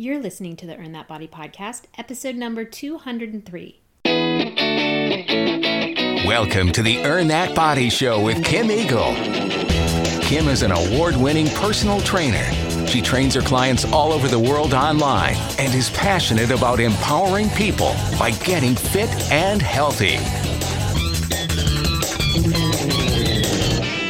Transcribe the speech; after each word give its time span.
You're 0.00 0.20
listening 0.20 0.54
to 0.58 0.66
the 0.66 0.76
Earn 0.76 0.92
That 0.92 1.08
Body 1.08 1.26
podcast, 1.26 1.86
episode 1.98 2.36
number 2.36 2.64
203. 2.64 3.80
Welcome 6.24 6.70
to 6.70 6.84
the 6.84 7.02
Earn 7.04 7.26
That 7.26 7.52
Body 7.56 7.90
Show 7.90 8.22
with 8.22 8.44
Kim 8.44 8.70
Eagle. 8.70 9.12
Kim 10.22 10.46
is 10.46 10.62
an 10.62 10.70
award 10.70 11.16
winning 11.16 11.48
personal 11.48 12.00
trainer. 12.02 12.44
She 12.86 13.02
trains 13.02 13.34
her 13.34 13.40
clients 13.40 13.84
all 13.86 14.12
over 14.12 14.28
the 14.28 14.38
world 14.38 14.72
online 14.72 15.34
and 15.58 15.74
is 15.74 15.90
passionate 15.90 16.52
about 16.52 16.78
empowering 16.78 17.50
people 17.50 17.92
by 18.20 18.30
getting 18.44 18.76
fit 18.76 19.10
and 19.32 19.60
healthy. 19.60 20.14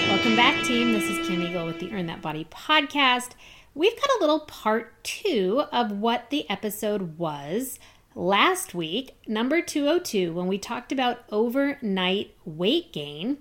Welcome 0.07 0.36
back, 0.36 0.62
team. 0.66 0.93
This 0.93 1.05
is 1.05 1.27
Kim 1.27 1.43
Eagle 1.43 1.64
with 1.64 1.80
the 1.80 1.91
Earn 1.93 2.05
That 2.09 2.20
Body 2.20 2.46
podcast. 2.50 3.30
We've 3.79 3.95
got 3.95 4.10
a 4.18 4.20
little 4.20 4.40
part 4.40 5.04
two 5.04 5.62
of 5.70 5.92
what 5.92 6.30
the 6.30 6.50
episode 6.50 7.16
was 7.16 7.78
last 8.16 8.74
week, 8.74 9.16
number 9.28 9.62
202, 9.62 10.32
when 10.32 10.48
we 10.48 10.59
talked 10.59 10.91
about 10.91 11.23
overnight 11.30 12.34
weight 12.45 12.92
gain. 12.92 13.38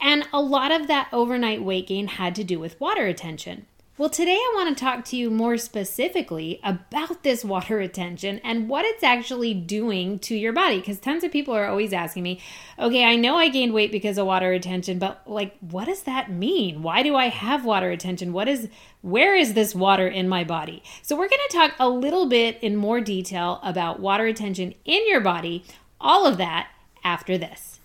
And 0.00 0.28
a 0.32 0.40
lot 0.40 0.70
of 0.70 0.86
that 0.86 1.08
overnight 1.12 1.60
weight 1.60 1.88
gain 1.88 2.06
had 2.06 2.36
to 2.36 2.44
do 2.44 2.60
with 2.60 2.80
water 2.80 3.02
retention. 3.02 3.66
Well, 3.96 4.10
today 4.10 4.34
I 4.34 4.52
want 4.56 4.76
to 4.76 4.84
talk 4.84 5.04
to 5.04 5.16
you 5.16 5.30
more 5.30 5.56
specifically 5.56 6.58
about 6.64 7.22
this 7.22 7.44
water 7.44 7.76
retention 7.76 8.40
and 8.42 8.68
what 8.68 8.84
it's 8.84 9.04
actually 9.04 9.54
doing 9.54 10.18
to 10.18 10.34
your 10.34 10.52
body. 10.52 10.80
Because 10.80 10.98
tons 10.98 11.22
of 11.22 11.30
people 11.30 11.54
are 11.54 11.68
always 11.68 11.92
asking 11.92 12.24
me, 12.24 12.40
okay, 12.76 13.04
I 13.04 13.14
know 13.14 13.36
I 13.36 13.50
gained 13.50 13.72
weight 13.72 13.92
because 13.92 14.18
of 14.18 14.26
water 14.26 14.48
retention, 14.48 14.98
but 14.98 15.22
like, 15.28 15.56
what 15.60 15.84
does 15.84 16.02
that 16.02 16.28
mean? 16.28 16.82
Why 16.82 17.04
do 17.04 17.14
I 17.14 17.28
have 17.28 17.64
water 17.64 17.86
retention? 17.86 18.32
What 18.32 18.48
is, 18.48 18.68
where 19.02 19.36
is 19.36 19.54
this 19.54 19.76
water 19.76 20.08
in 20.08 20.28
my 20.28 20.42
body? 20.42 20.82
So, 21.02 21.14
we're 21.14 21.28
going 21.28 21.48
to 21.48 21.56
talk 21.56 21.74
a 21.78 21.88
little 21.88 22.26
bit 22.26 22.58
in 22.62 22.74
more 22.74 23.00
detail 23.00 23.60
about 23.62 24.00
water 24.00 24.24
retention 24.24 24.74
in 24.84 25.06
your 25.06 25.20
body, 25.20 25.64
all 26.00 26.26
of 26.26 26.36
that 26.38 26.68
after 27.04 27.38
this. 27.38 27.78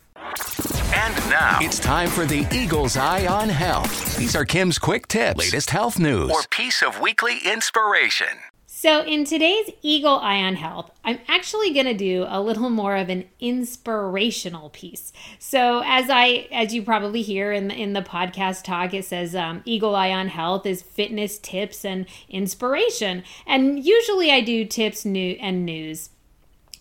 And 0.94 1.16
now 1.30 1.60
it's 1.62 1.78
time 1.78 2.10
for 2.10 2.26
the 2.26 2.48
Eagle's 2.52 2.98
Eye 2.98 3.28
on 3.28 3.48
Health. 3.48 4.18
These 4.18 4.36
are 4.36 4.44
Kim's 4.44 4.80
quick 4.80 5.08
tips, 5.08 5.38
latest 5.38 5.70
health 5.70 6.00
news, 6.00 6.32
or 6.32 6.42
piece 6.50 6.82
of 6.82 7.00
weekly 7.00 7.38
inspiration. 7.46 8.40
So, 8.66 9.04
in 9.04 9.24
today's 9.24 9.70
Eagle 9.84 10.18
Eye 10.18 10.42
on 10.42 10.56
Health, 10.56 10.90
I'm 11.04 11.20
actually 11.28 11.74
going 11.74 11.86
to 11.86 11.94
do 11.94 12.26
a 12.28 12.42
little 12.42 12.72
more 12.72 12.96
of 12.96 13.10
an 13.10 13.26
inspirational 13.40 14.72
piece. 14.72 15.14
So, 15.38 15.84
as 15.86 16.10
I, 16.10 16.48
as 16.52 16.74
you 16.74 16.82
probably 16.82 17.22
hear 17.22 17.52
in 17.52 17.68
the, 17.68 17.76
in 17.76 17.94
the 17.94 18.02
podcast 18.02 18.64
talk, 18.64 18.96
it 18.96 19.06
says 19.06 19.36
um, 19.36 19.62
Eagle 19.66 19.96
Eye 19.96 20.12
on 20.12 20.30
Health 20.30 20.66
is 20.66 20.82
fitness 20.82 21.38
tips 21.38 21.86
and 21.86 22.08
inspiration, 22.30 23.24
and 23.46 23.86
usually 23.86 24.32
I 24.32 24.42
do 24.42 24.66
tips, 24.66 25.06
new 25.06 25.38
and 25.40 25.66
news. 25.66 26.10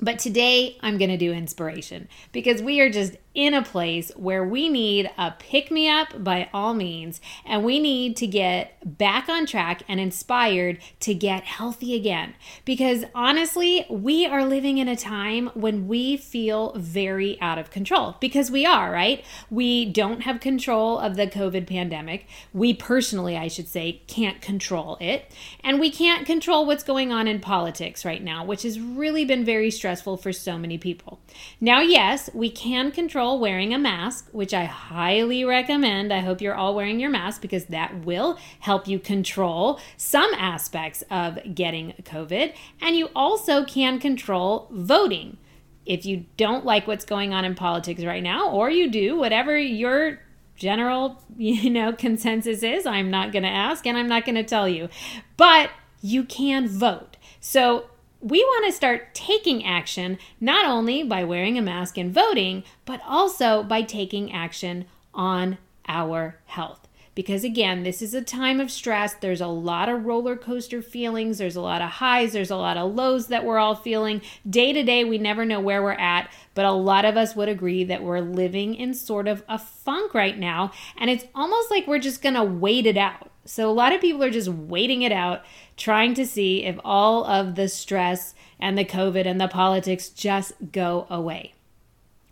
But 0.01 0.21
today 0.21 0.77
I'm 0.81 0.97
going 0.97 1.11
to 1.11 1.17
do 1.17 1.33
inspiration 1.33 2.09
because 2.31 2.63
we 2.63 2.81
are 2.81 2.91
just 2.91 3.17
in 3.35 3.55
a 3.55 3.63
place 3.63 4.11
where 4.17 4.45
we 4.45 4.69
need 4.69 5.11
a 5.17 5.33
pick 5.39 5.71
me 5.71 5.89
up 5.89 6.25
by 6.25 6.49
all 6.53 6.75
means, 6.75 7.21
and 7.45 7.63
we 7.63 7.79
need 7.79 8.17
to 8.17 8.27
get 8.27 8.99
back 8.99 9.29
on 9.29 9.47
track 9.47 9.83
and 9.87 10.01
inspired 10.01 10.79
to 11.01 11.15
get 11.15 11.45
healthy 11.45 11.95
again. 11.95 12.35
Because 12.65 13.05
honestly, 13.15 13.87
we 13.89 14.27
are 14.27 14.45
living 14.45 14.79
in 14.79 14.89
a 14.89 14.97
time 14.97 15.51
when 15.55 15.87
we 15.87 16.17
feel 16.17 16.73
very 16.77 17.41
out 17.41 17.59
of 17.59 17.71
control 17.71 18.17
because 18.21 18.51
we 18.51 18.67
are, 18.67 18.91
right? 18.91 19.25
We 19.51 19.85
don't 19.85 20.23
have 20.23 20.41
control 20.41 20.99
of 20.99 21.17
the 21.17 21.27
COVID 21.27 21.67
pandemic. 21.67 22.27
We 22.53 22.75
personally, 22.75 23.37
I 23.37 23.49
should 23.49 23.69
say, 23.69 24.03
can't 24.07 24.41
control 24.41 24.97
it. 25.01 25.31
And 25.63 25.79
we 25.79 25.91
can't 25.91 26.27
control 26.27 26.67
what's 26.67 26.83
going 26.83 27.13
on 27.13 27.29
in 27.29 27.41
politics 27.41 28.05
right 28.05 28.23
now, 28.23 28.45
which 28.45 28.63
has 28.63 28.81
really 28.81 29.25
been 29.25 29.45
very 29.45 29.71
stressful 29.71 30.17
for 30.17 30.33
so 30.33 30.59
many 30.59 30.79
people. 30.79 31.21
Now, 31.61 31.81
yes, 31.81 32.31
we 32.35 32.51
can 32.51 32.91
control 32.91 33.28
control 33.29 33.41
wearing 33.41 33.75
a 33.75 33.79
mask, 33.79 34.29
which 34.33 34.55
I 34.55 34.65
highly 34.65 35.45
recommend. 35.45 36.15
I 36.15 36.21
hope 36.21 36.41
you're 36.41 36.55
all 36.55 36.75
wearing 36.75 36.99
your 36.99 37.11
mask 37.11 37.43
because 37.43 37.67
that 37.67 38.07
will 38.07 38.39
help 38.61 38.89
you 38.89 38.99
control 38.99 39.79
some 39.99 40.33
aspects 40.35 41.05
of 41.11 41.39
getting 41.55 41.93
COVID. 42.05 42.55
And 42.81 42.97
you 42.97 43.11
also 43.15 43.67
can 43.67 43.99
control 43.99 44.69
voting. 44.71 45.37
If 45.85 46.07
you 46.07 46.25
don't 46.39 46.65
like 46.65 46.87
what's 46.87 47.05
going 47.05 47.35
on 47.35 47.45
in 47.45 47.55
politics 47.55 48.03
right 48.03 48.23
now, 48.23 48.51
or 48.51 48.71
you 48.71 48.91
do, 48.91 49.19
whatever 49.19 49.59
your 49.59 50.21
general, 50.57 51.23
you 51.37 51.69
know, 51.69 51.93
consensus 51.93 52.63
is, 52.63 52.87
I'm 52.87 53.11
not 53.11 53.33
going 53.33 53.43
to 53.43 53.51
ask 53.51 53.87
and 53.87 53.99
I'm 53.99 54.09
not 54.09 54.25
going 54.25 54.37
to 54.37 54.45
tell 54.45 54.69
you. 54.69 54.89
But 55.37 55.71
you 56.01 56.25
can 56.25 56.67
vote. 56.67 57.19
So 57.41 57.91
we 58.21 58.43
want 58.43 58.67
to 58.67 58.73
start 58.73 59.15
taking 59.15 59.65
action 59.65 60.19
not 60.41 60.67
only 60.67 61.03
by 61.03 61.25
wearing 61.25 61.57
a 61.57 61.63
mask 61.63 61.97
and 61.97 62.13
voting, 62.13 62.65
but 62.85 63.01
also 63.07 63.63
by 63.63 63.83
taking 63.83 64.33
action 64.33 64.87
on 65.15 65.59
our 65.87 66.39
health. 66.47 66.89
Because 67.15 67.43
again, 67.43 67.83
this 67.83 68.01
is 68.01 68.15
a 68.15 68.23
time 68.23 68.61
of 68.61 68.71
stress. 68.71 69.15
There's 69.15 69.41
a 69.41 69.49
lot 69.49 69.89
of 69.89 70.07
roller 70.07 70.37
coaster 70.37 70.81
feelings. 70.81 71.39
There's 71.39 71.57
a 71.57 71.61
lot 71.61 71.83
of 71.83 71.91
highs. 71.91 72.33
There's 72.33 72.53
a 72.53 72.57
lot 72.57 72.77
of 72.77 72.95
lows 72.95 73.27
that 73.27 73.45
we're 73.45 73.59
all 73.59 73.75
feeling. 73.75 74.23
Day 74.49 74.73
to 74.73 74.85
day, 74.85 75.03
we 75.03 75.19
never 75.19 75.45
know 75.45 75.59
where 75.59 75.83
we're 75.83 75.93
at. 75.95 76.31
But 76.55 76.65
a 76.65 76.71
lot 76.71 77.05
of 77.05 77.17
us 77.17 77.35
would 77.35 77.49
agree 77.49 77.83
that 77.83 78.05
we're 78.05 78.21
living 78.21 78.77
in 78.77 78.95
sort 78.95 79.27
of 79.27 79.43
a 79.49 79.59
funk 79.59 80.15
right 80.15 80.39
now. 80.39 80.71
And 80.97 81.11
it's 81.11 81.25
almost 81.35 81.73
like 81.73 81.89
we're 81.89 81.99
just 81.99 82.23
going 82.23 82.37
to 82.37 82.45
wait 82.45 82.87
it 82.87 82.97
out. 82.97 83.33
So 83.49 83.71
a 83.71 83.73
lot 83.73 83.95
of 83.95 84.03
people 84.03 84.23
are 84.23 84.31
just 84.31 84.51
waiting 84.51 85.01
it 85.01 85.11
out, 85.11 85.43
trying 85.79 86.13
to 86.15 86.27
see 86.27 86.65
if 86.65 86.79
all 86.85 87.25
of 87.25 87.55
the 87.55 87.67
stress 87.69 88.35
and 88.61 88.77
the 88.77 88.85
COVID 88.85 89.25
and 89.25 89.41
the 89.41 89.49
politics 89.49 90.11
just 90.11 90.53
go 90.71 91.07
away. 91.09 91.55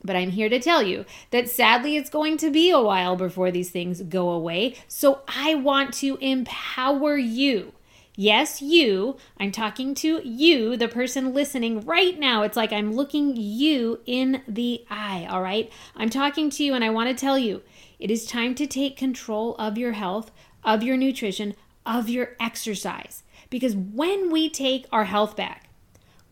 But 0.05 0.15
I'm 0.15 0.31
here 0.31 0.51
to 0.51 0.61
tell 0.61 0.83
you 0.83 1.07
that 1.31 1.49
sadly 1.49 1.97
it's 1.97 2.11
going 2.11 2.37
to 2.39 2.51
be 2.51 2.71
a 2.71 2.83
while 2.83 3.17
before 3.17 3.51
these 3.51 3.71
things 3.71 4.03
go 4.03 4.29
away. 4.29 4.77
So 4.89 5.23
I 5.27 5.55
want 5.55 5.95
to 5.95 6.19
empower 6.21 7.17
you. 7.17 7.73
Yes, 8.15 8.61
you. 8.61 9.17
I'm 9.39 9.53
talking 9.53 9.95
to 9.97 10.21
you, 10.23 10.77
the 10.77 10.89
person 10.89 11.33
listening 11.33 11.81
right 11.81 12.19
now. 12.19 12.43
It's 12.43 12.57
like 12.57 12.73
I'm 12.73 12.95
looking 12.95 13.37
you 13.37 14.01
in 14.05 14.43
the 14.47 14.85
eye, 14.91 15.27
all 15.31 15.43
right? 15.43 15.73
I'm 15.97 16.11
talking 16.11 16.51
to 16.51 16.63
you 16.63 16.75
and 16.75 16.85
I 16.85 16.91
want 16.91 17.09
to 17.09 17.15
tell 17.15 17.39
you 17.39 17.63
it 17.99 18.11
is 18.11 18.27
time 18.27 18.55
to 18.57 18.67
take 18.67 18.97
control 18.97 19.55
of 19.57 19.79
your 19.79 19.93
health 19.93 20.31
of 20.65 20.83
your 20.83 20.97
nutrition, 20.97 21.55
of 21.85 22.09
your 22.09 22.37
exercise. 22.41 23.23
Because 23.51 23.77
when 23.77 24.31
we 24.31 24.49
take 24.49 24.87
our 24.91 25.05
health 25.05 25.37
back, 25.37 25.69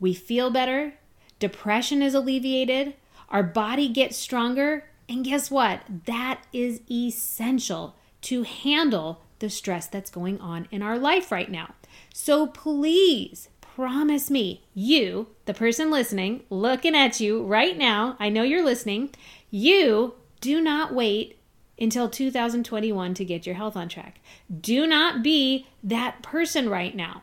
we 0.01 0.15
feel 0.15 0.51
better, 0.51 0.95
depression 1.39 2.03
is 2.03 2.15
alleviated, 2.15 2.95
our 3.29 3.43
body 3.43 3.89
gets 3.89 4.17
stronger, 4.17 4.85
and 5.09 5.25
guess 5.25 5.51
what? 5.51 5.83
That 6.07 6.43
is 6.53 6.81
essential 6.91 7.97
to 8.23 8.43
handle 8.43 9.23
the 9.39 9.51
stress 9.51 9.87
that's 9.87 10.11
going 10.11 10.41
on 10.41 10.67
in 10.71 10.83
our 10.83 10.99
life 10.99 11.31
right 11.31 11.51
now. 11.51 11.75
So 12.13 12.47
please 12.47 13.49
promise 13.61 14.31
me, 14.31 14.65
you, 14.73 15.29
the 15.47 15.55
person 15.55 15.91
listening, 15.91 16.45
looking 16.49 16.95
at 16.95 17.21
you 17.21 17.43
right 17.43 17.77
now, 17.77 18.17
I 18.19 18.29
know 18.29 18.43
you're 18.43 18.65
listening, 18.65 19.11
you 19.51 20.15
do 20.41 20.61
not 20.61 20.95
wait 20.95 21.39
until 21.79 22.09
2021 22.09 23.15
to 23.15 23.25
get 23.25 23.47
your 23.47 23.57
health 23.57 23.77
on 23.77 23.89
track. 23.89 24.21
Do 24.61 24.87
not 24.87 25.23
be 25.23 25.67
that 25.83 26.23
person 26.23 26.69
right 26.69 26.95
now 26.95 27.23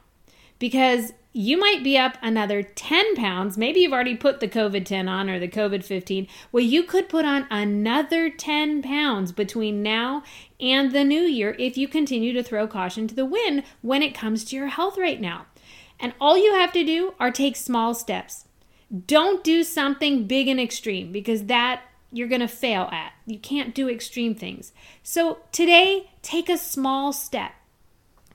because 0.60 1.14
you 1.34 1.58
might 1.58 1.84
be 1.84 1.98
up 1.98 2.18
another 2.22 2.62
10 2.62 3.16
pounds. 3.16 3.58
Maybe 3.58 3.80
you've 3.80 3.94
already 3.94 4.18
put 4.18 4.42
the 4.42 4.50
COVID 4.50 4.86
10 4.86 5.08
on 5.08 5.30
or 5.30 5.40
the 5.40 5.48
COVID 5.48 5.84
15. 5.84 6.28
Well, 6.52 6.64
you 6.64 6.84
could 6.84 7.08
put 7.08 7.24
on 7.24 7.48
another 7.50 8.30
10 8.30 8.82
pounds 8.82 9.32
between 9.32 9.82
now 9.82 10.24
and 10.60 10.92
the 10.92 11.06
new 11.06 11.22
year 11.22 11.56
if 11.58 11.78
you 11.78 11.88
continue 11.88 12.34
to 12.34 12.44
throw 12.44 12.68
caution 12.68 13.08
to 13.08 13.16
the 13.16 13.26
wind 13.26 13.64
when 13.82 14.04
it 14.04 14.14
comes 14.14 14.44
to 14.46 14.56
your 14.56 14.68
health 14.68 14.98
right 14.98 15.22
now. 15.22 15.46
And 16.00 16.14
all 16.20 16.38
you 16.38 16.54
have 16.56 16.74
to 16.74 16.84
do 16.84 17.14
are 17.20 17.32
take 17.32 17.56
small 17.56 17.94
steps. 17.94 18.46
Don't 19.08 19.44
do 19.44 19.64
something 19.64 20.28
big 20.28 20.50
and 20.50 20.60
extreme 20.60 21.14
because 21.14 21.46
that 21.46 21.82
you're 22.12 22.28
going 22.28 22.42
to 22.42 22.48
fail 22.48 22.90
at. 22.92 23.14
You 23.26 23.40
can't 23.40 23.74
do 23.74 23.90
extreme 23.90 24.36
things. 24.36 24.74
So 25.04 25.40
today, 25.52 26.12
take 26.22 26.50
a 26.50 26.58
small 26.58 27.14
step 27.14 27.54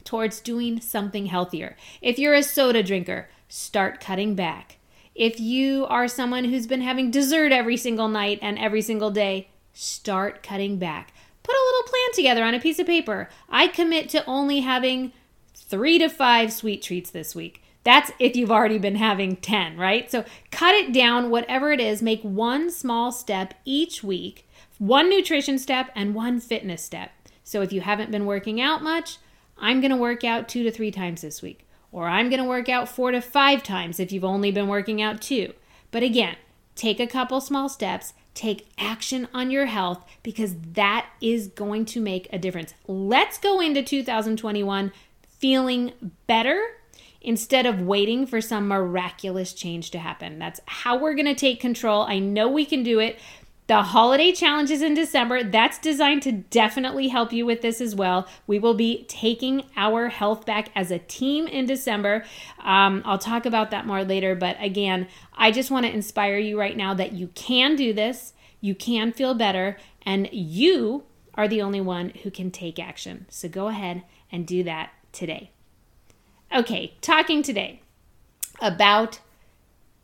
towards 0.04 0.40
doing 0.40 0.80
something 0.80 1.26
healthier. 1.26 1.76
If 2.00 2.18
you're 2.18 2.34
a 2.34 2.42
soda 2.42 2.82
drinker, 2.82 3.28
start 3.48 4.00
cutting 4.00 4.34
back. 4.34 4.78
If 5.14 5.40
you 5.40 5.86
are 5.86 6.08
someone 6.08 6.44
who's 6.44 6.66
been 6.66 6.82
having 6.82 7.10
dessert 7.10 7.52
every 7.52 7.76
single 7.76 8.08
night 8.08 8.38
and 8.42 8.58
every 8.58 8.82
single 8.82 9.10
day, 9.10 9.48
start 9.72 10.42
cutting 10.42 10.78
back. 10.78 11.12
Put 11.42 11.54
a 11.54 11.66
little 11.66 11.90
plan 11.90 12.12
together 12.14 12.44
on 12.44 12.54
a 12.54 12.60
piece 12.60 12.78
of 12.78 12.86
paper. 12.86 13.28
I 13.48 13.68
commit 13.68 14.08
to 14.10 14.24
only 14.26 14.60
having 14.60 15.12
three 15.54 15.98
to 15.98 16.08
five 16.08 16.52
sweet 16.52 16.82
treats 16.82 17.10
this 17.10 17.34
week. 17.34 17.62
That's 17.86 18.10
if 18.18 18.34
you've 18.34 18.50
already 18.50 18.78
been 18.78 18.96
having 18.96 19.36
10, 19.36 19.76
right? 19.76 20.10
So 20.10 20.24
cut 20.50 20.74
it 20.74 20.92
down, 20.92 21.30
whatever 21.30 21.70
it 21.70 21.78
is, 21.78 22.02
make 22.02 22.20
one 22.22 22.68
small 22.68 23.12
step 23.12 23.54
each 23.64 24.02
week, 24.02 24.48
one 24.78 25.08
nutrition 25.08 25.56
step 25.56 25.92
and 25.94 26.12
one 26.12 26.40
fitness 26.40 26.82
step. 26.82 27.12
So 27.44 27.62
if 27.62 27.72
you 27.72 27.82
haven't 27.82 28.10
been 28.10 28.26
working 28.26 28.60
out 28.60 28.82
much, 28.82 29.18
I'm 29.56 29.80
to 29.80 29.96
work 29.96 30.24
out 30.24 30.48
two 30.48 30.64
to 30.64 30.72
three 30.72 30.90
times 30.90 31.22
this 31.22 31.42
week. 31.42 31.64
or 31.92 32.08
I'm 32.08 32.28
to 32.28 32.42
work 32.42 32.68
out 32.68 32.88
four 32.88 33.12
to 33.12 33.20
five 33.20 33.62
times 33.62 34.00
if 34.00 34.10
you've 34.10 34.24
only 34.24 34.50
been 34.50 34.66
working 34.66 35.00
out 35.00 35.22
two. 35.22 35.52
But 35.92 36.02
again, 36.02 36.34
take 36.74 36.98
a 36.98 37.06
couple 37.06 37.40
small 37.40 37.68
steps, 37.68 38.14
take 38.34 38.66
action 38.76 39.28
on 39.32 39.52
your 39.52 39.66
health 39.66 40.04
because 40.24 40.56
that 40.72 41.06
is 41.20 41.46
going 41.46 41.84
to 41.84 42.00
make 42.00 42.26
a 42.32 42.38
difference. 42.38 42.74
Let's 42.88 43.38
go 43.38 43.60
into 43.60 43.80
2021 43.80 44.90
feeling 45.38 45.92
better 46.26 46.60
instead 47.26 47.66
of 47.66 47.82
waiting 47.82 48.24
for 48.24 48.40
some 48.40 48.68
miraculous 48.68 49.52
change 49.52 49.90
to 49.90 49.98
happen. 49.98 50.38
That's 50.38 50.60
how 50.66 50.96
we're 50.96 51.14
going 51.14 51.26
to 51.26 51.34
take 51.34 51.60
control. 51.60 52.02
I 52.02 52.20
know 52.20 52.48
we 52.48 52.64
can 52.64 52.84
do 52.84 53.00
it. 53.00 53.18
The 53.66 53.82
holiday 53.82 54.30
challenges 54.30 54.80
in 54.80 54.94
December, 54.94 55.42
that's 55.42 55.80
designed 55.80 56.22
to 56.22 56.30
definitely 56.30 57.08
help 57.08 57.32
you 57.32 57.44
with 57.44 57.62
this 57.62 57.80
as 57.80 57.96
well. 57.96 58.28
We 58.46 58.60
will 58.60 58.74
be 58.74 59.06
taking 59.08 59.64
our 59.76 60.08
health 60.08 60.46
back 60.46 60.68
as 60.76 60.92
a 60.92 61.00
team 61.00 61.48
in 61.48 61.66
December. 61.66 62.24
Um, 62.60 63.02
I'll 63.04 63.18
talk 63.18 63.44
about 63.44 63.72
that 63.72 63.84
more 63.84 64.04
later, 64.04 64.36
but 64.36 64.56
again, 64.60 65.08
I 65.36 65.50
just 65.50 65.72
want 65.72 65.84
to 65.84 65.92
inspire 65.92 66.38
you 66.38 66.56
right 66.56 66.76
now 66.76 66.94
that 66.94 67.10
you 67.10 67.26
can 67.34 67.74
do 67.74 67.92
this, 67.92 68.34
you 68.60 68.76
can 68.76 69.12
feel 69.12 69.34
better, 69.34 69.78
and 70.02 70.28
you 70.30 71.02
are 71.34 71.48
the 71.48 71.60
only 71.60 71.80
one 71.80 72.10
who 72.22 72.30
can 72.30 72.52
take 72.52 72.78
action. 72.78 73.26
So 73.30 73.48
go 73.48 73.66
ahead 73.66 74.04
and 74.30 74.46
do 74.46 74.62
that 74.62 74.92
today. 75.10 75.50
Okay, 76.54 76.94
talking 77.00 77.42
today 77.42 77.80
about 78.60 79.20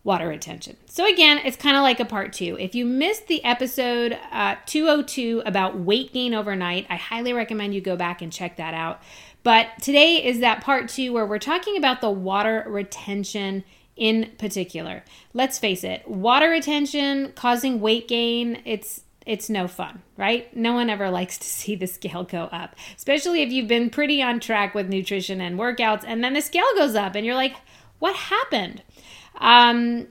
water 0.05 0.27
retention. 0.27 0.77
So, 0.87 1.11
again, 1.11 1.41
it's 1.45 1.57
kind 1.57 1.77
of 1.77 1.83
like 1.83 2.01
a 2.01 2.05
part 2.05 2.33
two. 2.33 2.57
If 2.59 2.75
you 2.75 2.85
missed 2.85 3.29
the 3.29 3.45
episode 3.45 4.19
uh, 4.33 4.57
202 4.67 5.43
about 5.47 5.79
weight 5.79 6.13
gain 6.13 6.35
overnight, 6.35 6.87
I 6.91 6.97
highly 6.97 7.33
recommend 7.33 7.75
you 7.75 7.81
go 7.81 7.97
back 7.97 8.21
and 8.21 8.33
check 8.33 8.57
that 8.57 8.75
out. 8.75 9.01
But 9.43 9.69
today 9.81 10.25
is 10.25 10.41
that 10.41 10.63
part 10.63 10.89
two 10.89 11.13
where 11.13 11.27
we're 11.27 11.39
talking 11.39 11.77
about 11.77 12.01
the 12.01 12.11
water 12.11 12.65
retention 12.67 13.65
in 13.97 14.33
particular. 14.39 15.05
Let's 15.35 15.59
face 15.59 15.85
it, 15.85 16.09
water 16.09 16.49
retention 16.49 17.33
causing 17.35 17.81
weight 17.81 18.09
gain, 18.09 18.63
it's 18.65 19.03
it's 19.27 19.49
no 19.49 19.69
fun, 19.69 20.03
right? 20.17 20.55
No 20.57 20.73
one 20.73 20.91
ever 20.91 21.11
likes 21.11 21.39
to 21.39 21.47
see 21.49 21.75
the 21.75 21.87
scale 21.87 22.25
go 22.25 22.45
up, 22.45 22.77
especially 22.97 23.43
if 23.43 23.53
you've 23.53 23.69
been 23.69 23.91
pretty 23.91 24.23
on 24.23 24.41
track 24.41 24.75
with 24.75 24.89
nutrition 24.89 25.41
and 25.41 25.59
workouts, 25.59 26.05
and 26.07 26.23
then 26.23 26.35
the 26.35 26.43
scale 26.43 26.65
goes 26.77 26.95
up, 26.95 27.15
and 27.15 27.25
you're 27.27 27.35
like, 27.35 27.57
what 27.99 28.17
happened? 28.17 28.83
Um, 29.39 30.09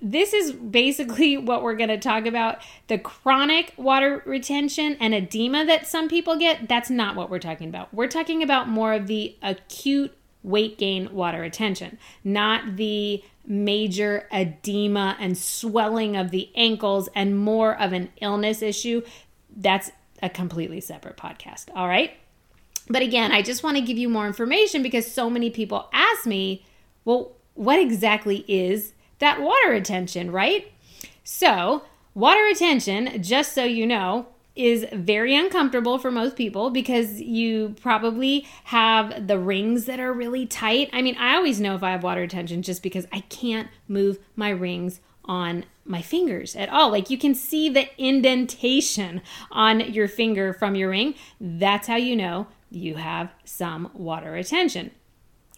this 0.00 0.32
is 0.32 0.52
basically 0.52 1.36
what 1.38 1.62
we're 1.62 1.76
going 1.76 1.88
to 1.88 1.98
talk 1.98 2.26
about. 2.26 2.58
The 2.86 2.98
chronic 2.98 3.74
water 3.76 4.22
retention 4.26 4.96
and 5.00 5.14
edema 5.14 5.64
that 5.66 5.86
some 5.86 6.08
people 6.08 6.36
get, 6.36 6.68
that's 6.68 6.90
not 6.90 7.16
what 7.16 7.30
we're 7.30 7.38
talking 7.38 7.68
about. 7.68 7.92
We're 7.92 8.08
talking 8.08 8.42
about 8.42 8.68
more 8.68 8.94
of 8.94 9.06
the 9.06 9.36
acute 9.42 10.14
weight 10.42 10.78
gain 10.78 11.12
water 11.12 11.40
retention, 11.40 11.98
not 12.24 12.76
the 12.76 13.22
major 13.46 14.28
edema 14.32 15.16
and 15.18 15.36
swelling 15.36 16.16
of 16.16 16.30
the 16.30 16.50
ankles 16.54 17.08
and 17.14 17.38
more 17.38 17.78
of 17.80 17.92
an 17.92 18.10
illness 18.20 18.62
issue. 18.62 19.02
That's 19.56 19.90
a 20.22 20.28
completely 20.28 20.80
separate 20.80 21.16
podcast. 21.16 21.66
All 21.74 21.88
right. 21.88 22.12
But 22.88 23.02
again, 23.02 23.32
I 23.32 23.42
just 23.42 23.62
want 23.62 23.76
to 23.76 23.82
give 23.82 23.98
you 23.98 24.08
more 24.08 24.26
information 24.26 24.82
because 24.82 25.10
so 25.10 25.28
many 25.28 25.50
people 25.50 25.88
ask 25.92 26.26
me, 26.26 26.64
well, 27.04 27.32
what 27.54 27.78
exactly 27.78 28.44
is 28.48 28.92
that 29.18 29.40
water 29.40 29.70
retention, 29.70 30.30
right? 30.30 30.72
So, 31.24 31.82
water 32.14 32.42
retention, 32.42 33.22
just 33.22 33.52
so 33.52 33.64
you 33.64 33.86
know, 33.86 34.26
is 34.58 34.84
very 34.92 35.36
uncomfortable 35.36 35.98
for 35.98 36.10
most 36.10 36.36
people 36.36 36.68
because 36.70 37.20
you 37.20 37.76
probably 37.80 38.46
have 38.64 39.28
the 39.28 39.38
rings 39.38 39.84
that 39.84 40.00
are 40.00 40.12
really 40.12 40.44
tight. 40.46 40.90
I 40.92 41.00
mean, 41.00 41.16
I 41.16 41.36
always 41.36 41.60
know 41.60 41.76
if 41.76 41.82
I 41.82 41.92
have 41.92 42.02
water 42.02 42.22
retention 42.22 42.62
just 42.62 42.82
because 42.82 43.06
I 43.12 43.20
can't 43.20 43.68
move 43.86 44.18
my 44.34 44.50
rings 44.50 45.00
on 45.24 45.64
my 45.84 46.02
fingers 46.02 46.56
at 46.56 46.68
all. 46.70 46.90
Like 46.90 47.08
you 47.08 47.16
can 47.16 47.34
see 47.34 47.68
the 47.68 47.88
indentation 48.02 49.22
on 49.52 49.80
your 49.92 50.08
finger 50.08 50.52
from 50.52 50.74
your 50.74 50.90
ring. 50.90 51.14
That's 51.40 51.86
how 51.86 51.96
you 51.96 52.16
know 52.16 52.48
you 52.70 52.96
have 52.96 53.32
some 53.44 53.90
water 53.94 54.32
retention. 54.32 54.90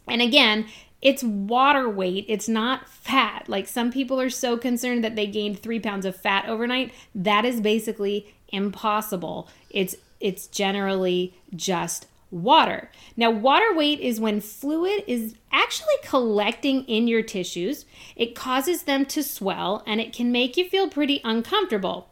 And 0.06 0.20
again, 0.20 0.66
it's 1.02 1.22
water 1.22 1.88
weight, 1.88 2.26
it's 2.28 2.48
not 2.48 2.86
fat. 2.86 3.48
Like 3.48 3.66
some 3.66 3.90
people 3.90 4.20
are 4.20 4.28
so 4.28 4.58
concerned 4.58 5.02
that 5.02 5.16
they 5.16 5.26
gained 5.26 5.58
three 5.58 5.80
pounds 5.80 6.04
of 6.04 6.14
fat 6.14 6.46
overnight. 6.46 6.92
That 7.14 7.46
is 7.46 7.60
basically 7.60 8.34
impossible. 8.52 9.48
It's 9.70 9.96
it's 10.20 10.46
generally 10.46 11.34
just 11.54 12.06
water. 12.30 12.90
Now, 13.16 13.30
water 13.30 13.74
weight 13.74 14.00
is 14.00 14.20
when 14.20 14.40
fluid 14.40 15.02
is 15.06 15.34
actually 15.52 15.94
collecting 16.04 16.84
in 16.84 17.08
your 17.08 17.22
tissues. 17.22 17.86
It 18.16 18.34
causes 18.34 18.84
them 18.84 19.04
to 19.06 19.22
swell 19.22 19.82
and 19.86 20.00
it 20.00 20.12
can 20.12 20.30
make 20.30 20.56
you 20.56 20.68
feel 20.68 20.88
pretty 20.88 21.20
uncomfortable. 21.24 22.08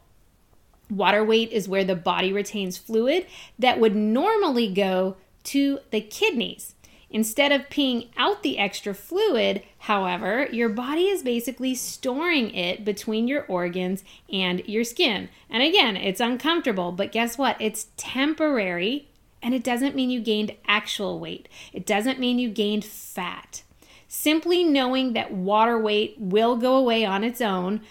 Water 0.89 1.23
weight 1.23 1.51
is 1.51 1.69
where 1.69 1.83
the 1.83 1.95
body 1.95 2.33
retains 2.33 2.77
fluid 2.77 3.27
that 3.57 3.79
would 3.79 3.95
normally 3.95 4.73
go 4.73 5.15
to 5.45 5.79
the 5.91 6.01
kidneys. 6.01 6.75
Instead 7.11 7.51
of 7.51 7.69
peeing 7.69 8.09
out 8.17 8.43
the 8.43 8.59
extra 8.59 8.93
fluid, 8.93 9.63
however, 9.79 10.47
your 10.51 10.69
body 10.69 11.07
is 11.07 11.23
basically 11.23 11.73
storing 11.73 12.53
it 12.53 12.85
between 12.85 13.27
your 13.27 13.45
organs 13.45 14.03
and 14.31 14.61
your 14.67 14.83
skin. 14.83 15.29
And 15.49 15.63
again, 15.63 15.97
it's 15.97 16.19
uncomfortable, 16.19 16.91
but 16.91 17.11
guess 17.11 17.37
what? 17.37 17.57
It's 17.59 17.87
temporary 17.97 19.07
and 19.41 19.53
it 19.53 19.63
doesn't 19.63 19.95
mean 19.95 20.09
you 20.09 20.19
gained 20.19 20.55
actual 20.67 21.19
weight. 21.19 21.47
It 21.73 21.85
doesn't 21.85 22.19
mean 22.19 22.39
you 22.39 22.49
gained 22.49 22.85
fat. 22.85 23.63
Simply 24.07 24.63
knowing 24.63 25.13
that 25.13 25.31
water 25.31 25.79
weight 25.79 26.15
will 26.19 26.57
go 26.57 26.75
away 26.75 27.05
on 27.05 27.23
its 27.23 27.41
own 27.41 27.81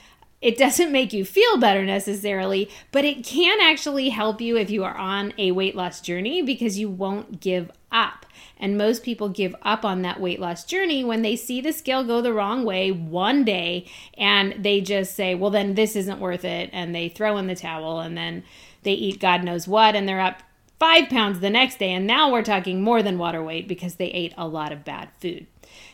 it 0.40 0.56
doesn't 0.56 0.92
make 0.92 1.12
you 1.12 1.24
feel 1.24 1.58
better 1.58 1.84
necessarily, 1.84 2.70
but 2.92 3.04
it 3.04 3.24
can 3.24 3.58
actually 3.60 4.10
help 4.10 4.40
you 4.40 4.56
if 4.56 4.70
you 4.70 4.84
are 4.84 4.96
on 4.96 5.32
a 5.36 5.50
weight 5.50 5.74
loss 5.74 6.00
journey 6.00 6.42
because 6.42 6.78
you 6.78 6.88
won't 6.88 7.40
give 7.40 7.72
up. 7.90 8.24
And 8.58 8.76
most 8.76 9.02
people 9.02 9.28
give 9.28 9.54
up 9.62 9.84
on 9.84 10.02
that 10.02 10.20
weight 10.20 10.40
loss 10.40 10.64
journey 10.64 11.04
when 11.04 11.22
they 11.22 11.36
see 11.36 11.60
the 11.60 11.72
scale 11.72 12.04
go 12.04 12.20
the 12.20 12.32
wrong 12.32 12.64
way 12.64 12.90
one 12.90 13.44
day 13.44 13.86
and 14.14 14.64
they 14.64 14.80
just 14.80 15.14
say, 15.14 15.34
well, 15.34 15.50
then 15.50 15.74
this 15.74 15.94
isn't 15.94 16.20
worth 16.20 16.44
it. 16.44 16.70
And 16.72 16.94
they 16.94 17.08
throw 17.08 17.36
in 17.36 17.46
the 17.46 17.54
towel 17.54 18.00
and 18.00 18.16
then 18.16 18.42
they 18.82 18.92
eat 18.92 19.20
God 19.20 19.44
knows 19.44 19.68
what 19.68 19.94
and 19.94 20.08
they're 20.08 20.20
up 20.20 20.42
five 20.78 21.08
pounds 21.08 21.40
the 21.40 21.50
next 21.50 21.78
day. 21.78 21.92
And 21.92 22.06
now 22.06 22.30
we're 22.30 22.42
talking 22.42 22.82
more 22.82 23.02
than 23.02 23.18
water 23.18 23.42
weight 23.42 23.68
because 23.68 23.96
they 23.96 24.08
ate 24.08 24.34
a 24.36 24.46
lot 24.46 24.72
of 24.72 24.84
bad 24.84 25.10
food. 25.20 25.46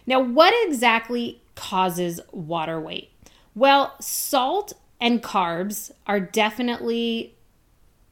Now, 0.06 0.20
what 0.20 0.54
exactly 0.66 1.40
causes 1.54 2.20
water 2.32 2.80
weight? 2.80 3.10
Well, 3.54 3.94
salt 4.00 4.74
and 5.00 5.22
carbs 5.22 5.90
are 6.06 6.20
definitely 6.20 7.34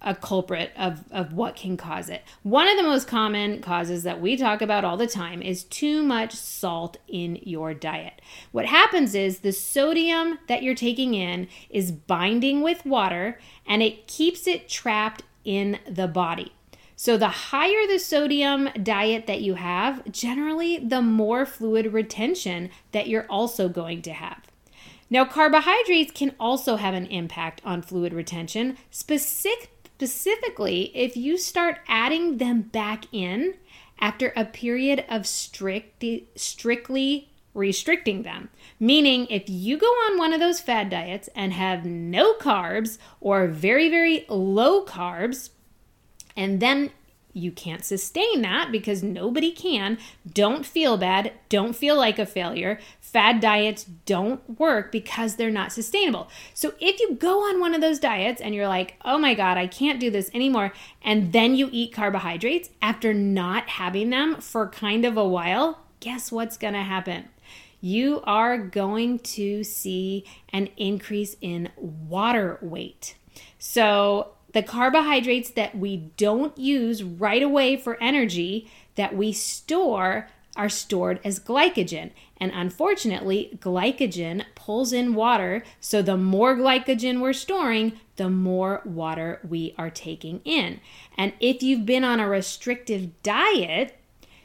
a 0.02 0.14
culprit 0.14 0.72
of, 0.76 1.04
of 1.10 1.32
what 1.32 1.56
can 1.56 1.76
cause 1.76 2.08
it. 2.08 2.22
One 2.42 2.68
of 2.68 2.76
the 2.76 2.82
most 2.82 3.08
common 3.08 3.60
causes 3.60 4.02
that 4.02 4.20
we 4.20 4.36
talk 4.36 4.62
about 4.62 4.84
all 4.84 4.96
the 4.96 5.06
time 5.06 5.42
is 5.42 5.64
too 5.64 6.02
much 6.02 6.32
salt 6.34 6.96
in 7.08 7.36
your 7.42 7.74
diet. 7.74 8.20
What 8.50 8.66
happens 8.66 9.14
is 9.14 9.38
the 9.38 9.52
sodium 9.52 10.38
that 10.48 10.62
you're 10.62 10.74
taking 10.74 11.14
in 11.14 11.48
is 11.70 11.92
binding 11.92 12.62
with 12.62 12.84
water 12.84 13.38
and 13.66 13.82
it 13.82 14.06
keeps 14.06 14.46
it 14.46 14.68
trapped 14.68 15.22
in 15.44 15.78
the 15.88 16.08
body. 16.08 16.52
So, 16.94 17.16
the 17.16 17.28
higher 17.28 17.86
the 17.88 17.98
sodium 17.98 18.68
diet 18.80 19.26
that 19.26 19.40
you 19.40 19.54
have, 19.54 20.08
generally, 20.12 20.78
the 20.78 21.02
more 21.02 21.44
fluid 21.44 21.92
retention 21.92 22.70
that 22.92 23.08
you're 23.08 23.26
also 23.28 23.68
going 23.68 24.02
to 24.02 24.12
have. 24.12 24.42
Now, 25.10 25.24
carbohydrates 25.24 26.12
can 26.12 26.34
also 26.38 26.76
have 26.76 26.94
an 26.94 27.06
impact 27.06 27.60
on 27.64 27.82
fluid 27.82 28.14
retention, 28.14 28.78
specific 28.90 29.81
Specifically, 29.96 30.90
if 30.96 31.16
you 31.16 31.38
start 31.38 31.78
adding 31.86 32.38
them 32.38 32.62
back 32.62 33.04
in 33.12 33.54
after 34.00 34.32
a 34.34 34.44
period 34.44 35.04
of 35.08 35.26
strict, 35.26 36.04
strictly 36.34 37.30
restricting 37.54 38.22
them. 38.22 38.48
Meaning, 38.80 39.26
if 39.30 39.44
you 39.46 39.76
go 39.76 39.86
on 39.86 40.18
one 40.18 40.32
of 40.32 40.40
those 40.40 40.60
fad 40.60 40.90
diets 40.90 41.28
and 41.36 41.52
have 41.52 41.84
no 41.84 42.34
carbs 42.34 42.98
or 43.20 43.46
very, 43.46 43.88
very 43.88 44.24
low 44.28 44.84
carbs, 44.84 45.50
and 46.36 46.60
then 46.60 46.90
you 47.32 47.50
can't 47.50 47.84
sustain 47.84 48.42
that 48.42 48.70
because 48.70 49.02
nobody 49.02 49.50
can. 49.52 49.98
Don't 50.30 50.66
feel 50.66 50.96
bad. 50.96 51.32
Don't 51.48 51.74
feel 51.74 51.96
like 51.96 52.18
a 52.18 52.26
failure. 52.26 52.78
Fad 53.00 53.40
diets 53.40 53.84
don't 54.06 54.58
work 54.58 54.92
because 54.92 55.36
they're 55.36 55.50
not 55.50 55.72
sustainable. 55.72 56.28
So 56.54 56.74
if 56.80 57.00
you 57.00 57.14
go 57.14 57.40
on 57.40 57.60
one 57.60 57.74
of 57.74 57.80
those 57.80 57.98
diets 57.98 58.40
and 58.40 58.54
you're 58.54 58.68
like, 58.68 58.94
oh 59.04 59.18
my 59.18 59.34
God, 59.34 59.56
I 59.56 59.66
can't 59.66 60.00
do 60.00 60.10
this 60.10 60.30
anymore, 60.34 60.72
and 61.02 61.32
then 61.32 61.54
you 61.54 61.68
eat 61.72 61.92
carbohydrates 61.92 62.70
after 62.80 63.12
not 63.14 63.68
having 63.68 64.10
them 64.10 64.40
for 64.40 64.68
kind 64.68 65.04
of 65.04 65.16
a 65.16 65.26
while, 65.26 65.80
guess 66.00 66.32
what's 66.32 66.56
going 66.56 66.74
to 66.74 66.82
happen? 66.82 67.28
You 67.80 68.20
are 68.24 68.58
going 68.58 69.18
to 69.20 69.64
see 69.64 70.24
an 70.50 70.68
increase 70.76 71.36
in 71.40 71.70
water 71.76 72.58
weight. 72.62 73.16
So 73.58 74.34
the 74.52 74.62
carbohydrates 74.62 75.50
that 75.50 75.76
we 75.76 75.96
don't 76.16 76.56
use 76.58 77.02
right 77.02 77.42
away 77.42 77.76
for 77.76 78.02
energy 78.02 78.70
that 78.94 79.16
we 79.16 79.32
store 79.32 80.28
are 80.56 80.68
stored 80.68 81.18
as 81.24 81.40
glycogen. 81.40 82.10
And 82.36 82.52
unfortunately, 82.54 83.58
glycogen 83.60 84.44
pulls 84.54 84.92
in 84.92 85.14
water. 85.14 85.64
So 85.80 86.02
the 86.02 86.16
more 86.16 86.56
glycogen 86.56 87.20
we're 87.20 87.32
storing, 87.32 87.92
the 88.16 88.28
more 88.28 88.82
water 88.84 89.40
we 89.48 89.74
are 89.78 89.90
taking 89.90 90.40
in. 90.44 90.80
And 91.16 91.32
if 91.40 91.62
you've 91.62 91.86
been 91.86 92.04
on 92.04 92.20
a 92.20 92.28
restrictive 92.28 93.22
diet, 93.22 93.96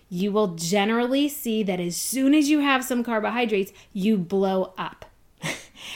you 0.10 0.32
will 0.32 0.56
generally 0.56 1.28
see 1.28 1.64
that 1.64 1.82
as 1.82 1.98
soon 1.98 2.34
as 2.34 2.50
you 2.50 2.60
have 2.60 2.86
some 2.86 3.04
carbohydrates, 3.04 3.74
you 3.92 4.18
blow 4.18 4.74
up. 4.78 5.07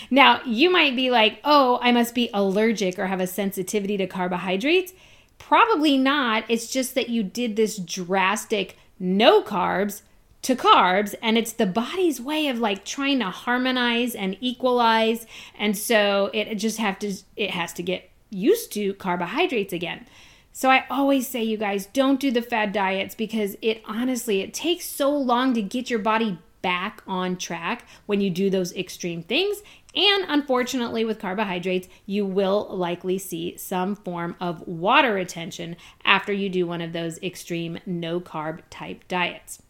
Now, 0.10 0.41
you 0.45 0.69
might 0.69 0.95
be 0.95 1.12
like, 1.12 1.39
oh, 1.43 1.79
I 1.81 1.91
must 1.91 2.15
be 2.15 2.29
allergic 2.33 3.00
or 3.00 3.07
have 3.07 3.21
a 3.21 3.27
sensitivity 3.27 3.98
to 3.98 4.07
carbohydrates. 4.07 4.93
Probably 5.38 5.98
not. 5.98 6.43
It's 6.48 6.71
just 6.71 6.95
that 6.95 7.10
you 7.10 7.24
did 7.24 7.55
this 7.55 7.77
drastic 7.77 8.77
no 9.00 9.41
carbs 9.41 10.03
to 10.43 10.55
carbs 10.55 11.13
and 11.21 11.38
it's 11.38 11.53
the 11.53 11.65
body's 11.65 12.19
way 12.19 12.48
of 12.48 12.60
like 12.60 12.83
trying 12.83 13.19
to 13.19 13.29
harmonize 13.29 14.15
and 14.15 14.36
equalize 14.41 15.25
and 15.57 15.77
so 15.77 16.29
it 16.33 16.55
just 16.55 16.77
have 16.77 16.98
to 16.98 17.13
it 17.36 17.51
has 17.51 17.74
to 17.74 17.83
get 17.83 18.10
used 18.29 18.71
to 18.71 18.93
carbohydrates 18.95 19.74
again 19.74 20.05
so 20.51 20.69
i 20.69 20.83
always 20.89 21.27
say 21.27 21.43
you 21.43 21.57
guys 21.57 21.86
don't 21.88 22.19
do 22.19 22.31
the 22.31 22.41
fad 22.41 22.71
diets 22.71 23.13
because 23.13 23.55
it 23.62 23.83
honestly 23.86 24.41
it 24.41 24.53
takes 24.53 24.86
so 24.86 25.15
long 25.15 25.53
to 25.53 25.62
get 25.62 25.89
your 25.89 26.00
body 26.00 26.39
back 26.62 27.01
on 27.07 27.36
track 27.36 27.86
when 28.05 28.21
you 28.21 28.29
do 28.29 28.50
those 28.50 28.75
extreme 28.75 29.21
things 29.24 29.62
and 29.95 30.25
unfortunately, 30.27 31.03
with 31.03 31.19
carbohydrates, 31.19 31.88
you 32.05 32.25
will 32.25 32.67
likely 32.69 33.17
see 33.17 33.57
some 33.57 33.95
form 33.95 34.36
of 34.39 34.65
water 34.67 35.13
retention 35.13 35.75
after 36.05 36.31
you 36.31 36.50
do 36.50 36.65
one 36.65 36.81
of 36.81 36.93
those 36.93 37.21
extreme 37.21 37.79
no 37.86 38.21
carb 38.21 38.62
type 38.69 39.07
diets. 39.07 39.62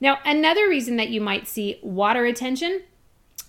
Now, 0.00 0.18
another 0.24 0.68
reason 0.68 0.96
that 0.96 1.10
you 1.10 1.20
might 1.20 1.46
see 1.46 1.78
water 1.82 2.22
retention 2.22 2.82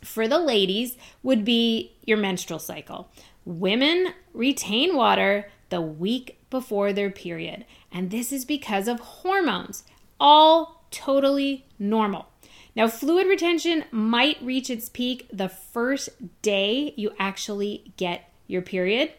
for 0.03 0.27
the 0.27 0.39
ladies 0.39 0.97
would 1.23 1.45
be 1.45 1.93
your 2.03 2.17
menstrual 2.17 2.59
cycle. 2.59 3.09
Women 3.45 4.13
retain 4.33 4.95
water 4.95 5.49
the 5.69 5.81
week 5.81 6.39
before 6.49 6.91
their 6.91 7.09
period, 7.09 7.65
and 7.91 8.11
this 8.11 8.31
is 8.31 8.45
because 8.45 8.87
of 8.87 8.99
hormones, 8.99 9.83
all 10.19 10.83
totally 10.91 11.65
normal. 11.79 12.27
Now, 12.77 12.87
fluid 12.87 13.25
retention 13.25 13.85
might 13.89 14.37
reach 14.39 14.69
its 14.69 14.87
peak 14.87 15.27
the 15.33 15.49
first 15.49 16.09
day 16.43 16.93
you 16.95 17.11
actually 17.17 17.91
get 17.97 18.31
your 18.45 18.61
period. 18.61 19.11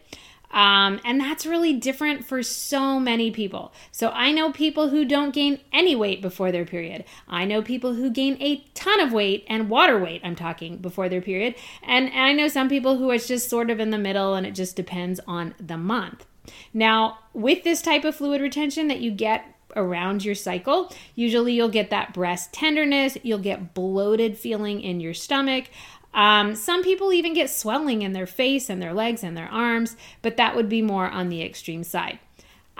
Um, 0.51 1.01
and 1.03 1.19
that's 1.19 1.45
really 1.45 1.73
different 1.73 2.23
for 2.23 2.41
so 2.41 3.01
many 3.01 3.31
people. 3.31 3.73
So 3.91 4.11
I 4.11 4.31
know 4.31 4.53
people 4.53 4.87
who 4.87 5.03
don't 5.03 5.33
gain 5.33 5.59
any 5.73 5.93
weight 5.93 6.21
before 6.21 6.53
their 6.53 6.63
period. 6.63 7.03
I 7.27 7.43
know 7.43 7.61
people 7.61 7.95
who 7.95 8.09
gain 8.09 8.37
a 8.41 8.63
ton 8.75 9.01
of 9.01 9.11
weight 9.11 9.43
and 9.49 9.69
water 9.69 9.99
weight, 9.99 10.21
I'm 10.23 10.37
talking, 10.37 10.77
before 10.77 11.09
their 11.09 11.21
period. 11.21 11.55
And, 11.83 12.07
and 12.07 12.19
I 12.19 12.31
know 12.31 12.47
some 12.47 12.69
people 12.69 12.97
who 12.97 13.11
it's 13.11 13.27
just 13.27 13.49
sort 13.49 13.69
of 13.69 13.81
in 13.81 13.89
the 13.89 13.97
middle 13.97 14.35
and 14.35 14.47
it 14.47 14.55
just 14.55 14.77
depends 14.77 15.19
on 15.27 15.53
the 15.59 15.77
month. 15.77 16.25
Now, 16.73 17.19
with 17.33 17.65
this 17.65 17.81
type 17.81 18.05
of 18.05 18.15
fluid 18.15 18.39
retention 18.41 18.87
that 18.87 19.01
you 19.01 19.11
get 19.11 19.53
around 19.75 20.23
your 20.25 20.35
cycle. 20.35 20.91
Usually, 21.15 21.53
you'll 21.53 21.69
get 21.69 21.89
that 21.89 22.13
breast 22.13 22.53
tenderness, 22.53 23.17
you'll 23.23 23.39
get 23.39 23.73
bloated 23.73 24.37
feeling 24.37 24.81
in 24.81 24.99
your 24.99 25.13
stomach. 25.13 25.65
Um, 26.13 26.55
some 26.55 26.83
people 26.83 27.13
even 27.13 27.33
get 27.33 27.49
swelling 27.49 28.01
in 28.01 28.13
their 28.13 28.25
face 28.25 28.69
and 28.69 28.81
their 28.81 28.93
legs 28.93 29.23
and 29.23 29.37
their 29.37 29.49
arms, 29.49 29.95
but 30.21 30.37
that 30.37 30.55
would 30.55 30.69
be 30.69 30.81
more 30.81 31.07
on 31.07 31.29
the 31.29 31.43
extreme 31.43 31.83
side. 31.83 32.19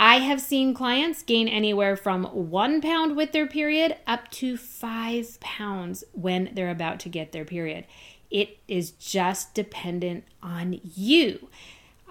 I 0.01 0.19
have 0.19 0.39
seen 0.39 0.73
clients 0.73 1.23
gain 1.23 1.49
anywhere 1.49 1.97
from 1.97 2.23
one 2.23 2.79
pound 2.79 3.17
with 3.17 3.33
their 3.33 3.45
period 3.45 3.97
up 4.07 4.31
to 4.31 4.55
five 4.55 5.37
pounds 5.41 6.05
when 6.13 6.51
they're 6.53 6.69
about 6.69 7.01
to 7.01 7.09
get 7.09 7.33
their 7.33 7.43
period. 7.43 7.85
It 8.31 8.59
is 8.67 8.91
just 8.91 9.53
dependent 9.53 10.23
on 10.41 10.79
you. 10.83 11.49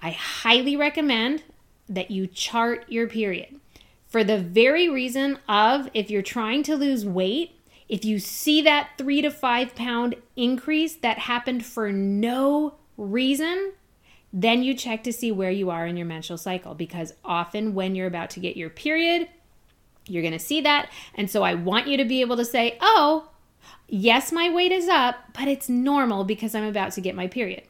I 0.02 0.10
highly 0.10 0.76
recommend 0.76 1.44
that 1.88 2.10
you 2.10 2.26
chart 2.26 2.84
your 2.88 3.06
period 3.06 3.58
for 4.18 4.24
the 4.24 4.36
very 4.36 4.88
reason 4.88 5.38
of 5.48 5.88
if 5.94 6.10
you're 6.10 6.22
trying 6.22 6.64
to 6.64 6.74
lose 6.74 7.06
weight, 7.06 7.52
if 7.88 8.04
you 8.04 8.18
see 8.18 8.60
that 8.62 8.90
three 8.98 9.22
to 9.22 9.30
five 9.30 9.76
pound 9.76 10.16
increase 10.34 10.96
that 10.96 11.20
happened 11.20 11.64
for 11.64 11.92
no 11.92 12.74
reason, 12.96 13.74
then 14.32 14.64
you 14.64 14.74
check 14.74 15.04
to 15.04 15.12
see 15.12 15.30
where 15.30 15.52
you 15.52 15.70
are 15.70 15.86
in 15.86 15.96
your 15.96 16.04
menstrual 16.04 16.36
cycle 16.36 16.74
because 16.74 17.12
often 17.24 17.74
when 17.74 17.94
you're 17.94 18.08
about 18.08 18.30
to 18.30 18.40
get 18.40 18.56
your 18.56 18.70
period, 18.70 19.28
you're 20.08 20.22
going 20.22 20.32
to 20.32 20.40
see 20.40 20.62
that. 20.62 20.90
And 21.14 21.30
so 21.30 21.44
I 21.44 21.54
want 21.54 21.86
you 21.86 21.96
to 21.96 22.04
be 22.04 22.20
able 22.20 22.38
to 22.38 22.44
say, 22.44 22.76
oh, 22.80 23.30
yes, 23.86 24.32
my 24.32 24.50
weight 24.50 24.72
is 24.72 24.88
up, 24.88 25.14
but 25.32 25.46
it's 25.46 25.68
normal 25.68 26.24
because 26.24 26.56
I'm 26.56 26.64
about 26.64 26.90
to 26.94 27.00
get 27.00 27.14
my 27.14 27.28
period. 27.28 27.62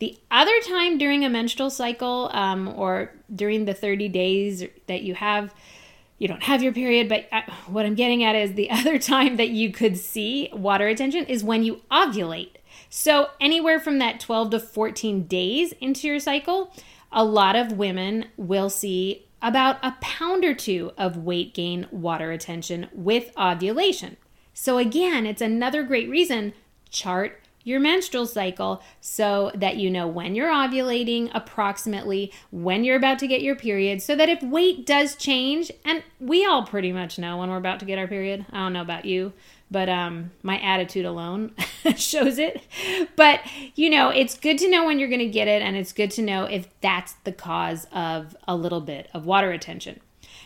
The 0.00 0.18
other 0.28 0.60
time 0.66 0.98
during 0.98 1.24
a 1.24 1.30
menstrual 1.30 1.70
cycle 1.70 2.30
um, 2.32 2.66
or 2.76 3.12
during 3.32 3.64
the 3.64 3.74
30 3.74 4.08
days 4.08 4.64
that 4.88 5.02
you 5.02 5.14
have, 5.14 5.54
you 6.24 6.28
don't 6.28 6.42
have 6.42 6.62
your 6.62 6.72
period, 6.72 7.06
but 7.06 7.28
I, 7.30 7.40
uh, 7.40 7.52
what 7.66 7.84
I'm 7.84 7.94
getting 7.94 8.24
at 8.24 8.34
is 8.34 8.54
the 8.54 8.70
other 8.70 8.98
time 8.98 9.36
that 9.36 9.50
you 9.50 9.70
could 9.70 9.98
see 9.98 10.48
water 10.54 10.86
retention 10.86 11.26
is 11.26 11.44
when 11.44 11.62
you 11.62 11.82
ovulate. 11.92 12.56
So, 12.88 13.28
anywhere 13.42 13.78
from 13.78 13.98
that 13.98 14.20
12 14.20 14.50
to 14.52 14.60
14 14.60 15.24
days 15.24 15.72
into 15.82 16.06
your 16.06 16.18
cycle, 16.18 16.72
a 17.12 17.22
lot 17.22 17.56
of 17.56 17.72
women 17.72 18.28
will 18.38 18.70
see 18.70 19.26
about 19.42 19.76
a 19.82 19.96
pound 20.00 20.46
or 20.46 20.54
two 20.54 20.92
of 20.96 21.18
weight 21.18 21.52
gain 21.52 21.88
water 21.90 22.28
retention 22.28 22.88
with 22.94 23.30
ovulation. 23.36 24.16
So, 24.54 24.78
again, 24.78 25.26
it's 25.26 25.42
another 25.42 25.82
great 25.82 26.08
reason 26.08 26.54
chart 26.88 27.43
your 27.64 27.80
menstrual 27.80 28.26
cycle 28.26 28.82
so 29.00 29.50
that 29.54 29.76
you 29.76 29.90
know 29.90 30.06
when 30.06 30.34
you're 30.34 30.52
ovulating, 30.52 31.30
approximately 31.34 32.32
when 32.50 32.84
you're 32.84 32.96
about 32.96 33.18
to 33.18 33.26
get 33.26 33.42
your 33.42 33.56
period, 33.56 34.02
so 34.02 34.14
that 34.14 34.28
if 34.28 34.42
weight 34.42 34.86
does 34.86 35.16
change, 35.16 35.72
and 35.84 36.04
we 36.20 36.44
all 36.44 36.64
pretty 36.64 36.92
much 36.92 37.18
know 37.18 37.38
when 37.38 37.50
we're 37.50 37.56
about 37.56 37.80
to 37.80 37.86
get 37.86 37.98
our 37.98 38.06
period. 38.06 38.44
I 38.52 38.58
don't 38.58 38.74
know 38.74 38.82
about 38.82 39.04
you, 39.06 39.32
but 39.70 39.88
um, 39.88 40.30
my 40.42 40.60
attitude 40.60 41.06
alone 41.06 41.52
shows 41.96 42.38
it. 42.38 42.62
But 43.16 43.40
you 43.74 43.90
know, 43.90 44.10
it's 44.10 44.38
good 44.38 44.58
to 44.58 44.70
know 44.70 44.84
when 44.84 44.98
you're 44.98 45.08
going 45.08 45.18
to 45.20 45.26
get 45.26 45.48
it, 45.48 45.62
and 45.62 45.76
it's 45.76 45.92
good 45.92 46.10
to 46.12 46.22
know 46.22 46.44
if 46.44 46.68
that's 46.80 47.14
the 47.24 47.32
cause 47.32 47.86
of 47.92 48.36
a 48.46 48.54
little 48.54 48.80
bit 48.80 49.08
of 49.14 49.26
water 49.26 49.48
retention. 49.48 50.00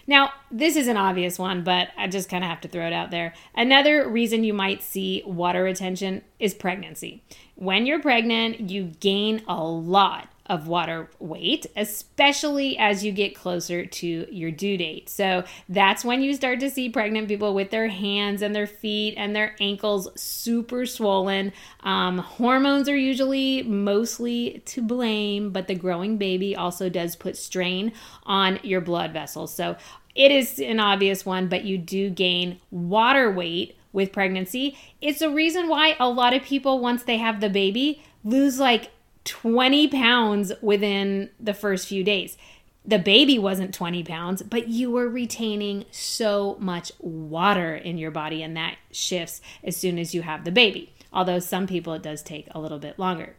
Now, 0.09 0.33
this 0.51 0.75
is 0.75 0.89
an 0.89 0.97
obvious 0.97 1.39
one, 1.39 1.63
but 1.63 1.89
I 1.97 2.09
just 2.09 2.31
kind 2.31 2.43
of 2.43 2.49
have 2.49 2.63
to 2.63 2.69
throw 2.69 2.87
it 2.87 2.95
out 2.95 3.11
there. 3.11 3.35
Another 3.55 4.09
reason 4.09 4.43
you 4.43 4.55
might 4.55 4.83
see 4.83 5.23
water 5.27 5.63
retention 5.63 6.23
is 6.39 6.55
pregnancy. 6.55 7.23
When 7.57 7.85
you're 7.85 8.01
pregnant, 8.01 8.71
you 8.71 8.93
gain 9.01 9.43
a 9.47 9.63
lot 9.63 10.29
of 10.49 10.67
water 10.67 11.11
weight, 11.19 11.67
especially 11.77 12.79
as 12.79 13.05
you 13.05 13.13
get 13.13 13.35
closer 13.35 13.85
to 13.85 14.27
your 14.35 14.51
due 14.51 14.77
date. 14.77 15.09
So 15.09 15.45
that's 15.69 16.05
when 16.05 16.23
you 16.23 16.35
start 16.35 16.61
to 16.61 16.71
see 16.71 16.89
pregnant 16.89 17.29
people 17.29 17.55
with 17.55 17.71
their 17.71 17.89
hands 17.89 18.43
and 18.43 18.55
their 18.55 18.67
feet 18.67 19.15
and 19.17 19.37
their 19.37 19.55
ankles 19.61 20.09
super 20.21 20.87
swollen. 20.87 21.53
Um, 21.83 22.19
hormones 22.19 22.89
are 22.89 22.97
usually 22.97 23.63
mostly 23.63 24.63
to 24.67 24.83
blame, 24.83 25.51
but 25.51 25.69
the 25.69 25.75
growing 25.75 26.17
baby 26.17 26.57
also 26.57 26.89
does 26.89 27.17
put 27.17 27.37
strain 27.37 27.93
on 28.25 28.59
your 28.63 28.81
blood 28.81 29.13
vessels. 29.13 29.55
So 29.55 29.77
it 30.15 30.33
is 30.33 30.59
an 30.59 30.81
obvious 30.81 31.25
one, 31.25 31.49
but 31.49 31.65
you 31.65 31.79
do 31.79 32.11
gain 32.11 32.61
water 32.71 33.31
weight 33.31 33.77
with 33.93 34.13
pregnancy. 34.13 34.77
It's 35.01 35.23
a 35.23 35.31
reason 35.31 35.69
why 35.69 35.97
a 35.99 36.09
lot 36.09 36.35
of 36.35 36.43
people, 36.43 36.81
once 36.81 37.05
they 37.05 37.19
have 37.19 37.41
the 37.41 37.49
baby, 37.49 38.03
lose 38.25 38.59
like 38.59 38.91
20 39.29 39.89
pounds 39.89 40.53
within 40.63 41.29
the 41.39 41.53
first 41.53 41.87
few 41.87 42.03
days. 42.03 42.39
The 42.85 42.99
baby 42.99 43.39
wasn't 43.39 43.75
20 43.75 44.03
pounds, 44.03 44.43
but 44.43 44.69
you 44.69 44.91
were 44.91 45.09
retaining 45.09 45.85
so 45.91 46.57
much 46.59 46.91
water 46.99 47.77
in 47.77 47.99
your 47.99 48.11
body, 48.11 48.43
and 48.43 48.57
that 48.57 48.77
shifts 48.91 49.43
as 49.63 49.77
soon 49.77 49.99
as 49.99 50.15
you 50.15 50.23
have 50.23 50.45
the 50.45 50.51
baby. 50.51 50.95
Although 51.13 51.41
some 51.41 51.67
people 51.67 51.93
it 51.93 52.03
does 52.03 52.23
take 52.23 52.49
a 52.53 52.61
little 52.61 52.79
bit 52.79 52.99
longer. 52.99 53.37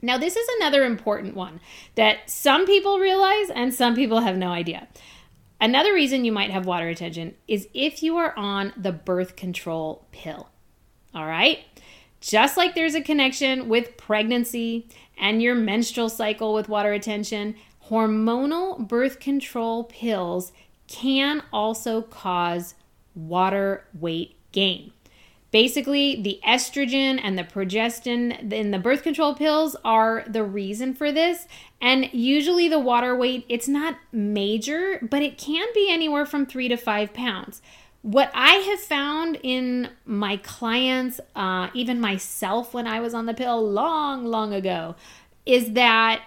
Now, 0.00 0.16
this 0.16 0.34
is 0.34 0.48
another 0.56 0.84
important 0.84 1.36
one 1.36 1.60
that 1.94 2.30
some 2.30 2.64
people 2.64 2.98
realize 2.98 3.50
and 3.50 3.74
some 3.74 3.94
people 3.94 4.20
have 4.20 4.38
no 4.38 4.48
idea. 4.48 4.88
Another 5.60 5.92
reason 5.92 6.24
you 6.24 6.32
might 6.32 6.50
have 6.50 6.64
water 6.64 6.86
retention 6.86 7.34
is 7.46 7.68
if 7.74 8.02
you 8.02 8.16
are 8.16 8.34
on 8.38 8.72
the 8.78 8.92
birth 8.92 9.36
control 9.36 10.06
pill. 10.10 10.48
All 11.14 11.26
right? 11.26 11.58
Just 12.20 12.56
like 12.56 12.74
there's 12.74 12.94
a 12.94 13.00
connection 13.00 13.68
with 13.68 13.96
pregnancy 13.96 14.88
and 15.18 15.42
your 15.42 15.54
menstrual 15.54 16.08
cycle 16.08 16.52
with 16.52 16.68
water 16.68 16.90
retention, 16.90 17.54
hormonal 17.88 18.86
birth 18.86 19.20
control 19.20 19.84
pills 19.84 20.52
can 20.86 21.42
also 21.52 22.02
cause 22.02 22.74
water 23.14 23.86
weight 23.98 24.36
gain. 24.52 24.92
Basically, 25.50 26.22
the 26.22 26.40
estrogen 26.46 27.20
and 27.22 27.36
the 27.36 27.42
progestin 27.42 28.52
in 28.52 28.70
the 28.70 28.78
birth 28.78 29.02
control 29.02 29.34
pills 29.34 29.74
are 29.84 30.24
the 30.28 30.44
reason 30.44 30.94
for 30.94 31.10
this. 31.10 31.48
And 31.80 32.08
usually, 32.12 32.68
the 32.68 32.78
water 32.78 33.16
weight, 33.16 33.46
it's 33.48 33.66
not 33.66 33.96
major, 34.12 35.00
but 35.10 35.22
it 35.22 35.38
can 35.38 35.66
be 35.74 35.90
anywhere 35.90 36.24
from 36.24 36.46
three 36.46 36.68
to 36.68 36.76
five 36.76 37.12
pounds. 37.12 37.62
What 38.02 38.30
I 38.34 38.54
have 38.54 38.80
found 38.80 39.38
in 39.42 39.90
my 40.06 40.38
clients, 40.38 41.20
uh, 41.36 41.68
even 41.74 42.00
myself 42.00 42.72
when 42.72 42.86
I 42.86 43.00
was 43.00 43.12
on 43.12 43.26
the 43.26 43.34
pill 43.34 43.68
long, 43.70 44.24
long 44.24 44.54
ago, 44.54 44.96
is 45.44 45.72
that 45.72 46.22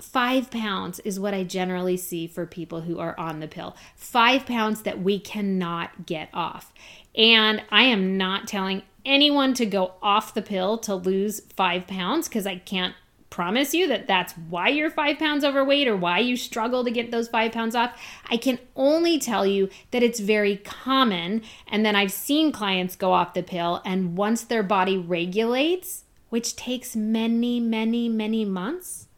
five 0.00 0.50
pounds 0.50 1.00
is 1.00 1.18
what 1.18 1.32
I 1.32 1.44
generally 1.44 1.96
see 1.96 2.26
for 2.26 2.44
people 2.44 2.82
who 2.82 2.98
are 2.98 3.18
on 3.18 3.40
the 3.40 3.48
pill. 3.48 3.74
Five 3.96 4.44
pounds 4.44 4.82
that 4.82 5.00
we 5.00 5.18
cannot 5.18 6.06
get 6.06 6.28
off. 6.34 6.72
And 7.14 7.62
I 7.70 7.84
am 7.84 8.18
not 8.18 8.46
telling 8.46 8.82
anyone 9.04 9.54
to 9.54 9.66
go 9.66 9.94
off 10.02 10.34
the 10.34 10.42
pill 10.42 10.78
to 10.78 10.94
lose 10.94 11.40
five 11.56 11.86
pounds 11.86 12.28
because 12.28 12.46
I 12.46 12.56
can't 12.56 12.94
promise 13.34 13.74
you 13.74 13.88
that 13.88 14.06
that's 14.06 14.32
why 14.48 14.68
you're 14.68 14.88
five 14.88 15.18
pounds 15.18 15.44
overweight 15.44 15.88
or 15.88 15.96
why 15.96 16.20
you 16.20 16.36
struggle 16.36 16.84
to 16.84 16.90
get 16.92 17.10
those 17.10 17.26
five 17.26 17.50
pounds 17.50 17.74
off. 17.74 18.00
I 18.30 18.36
can 18.36 18.60
only 18.76 19.18
tell 19.18 19.44
you 19.44 19.68
that 19.90 20.04
it's 20.04 20.20
very 20.20 20.58
common. 20.58 21.42
And 21.66 21.84
then 21.84 21.96
I've 21.96 22.12
seen 22.12 22.52
clients 22.52 22.94
go 22.94 23.12
off 23.12 23.34
the 23.34 23.42
pill, 23.42 23.82
and 23.84 24.16
once 24.16 24.44
their 24.44 24.62
body 24.62 24.96
regulates, 24.96 26.04
which 26.30 26.54
takes 26.54 26.94
many, 26.94 27.58
many, 27.58 28.08
many 28.08 28.44
months, 28.44 29.08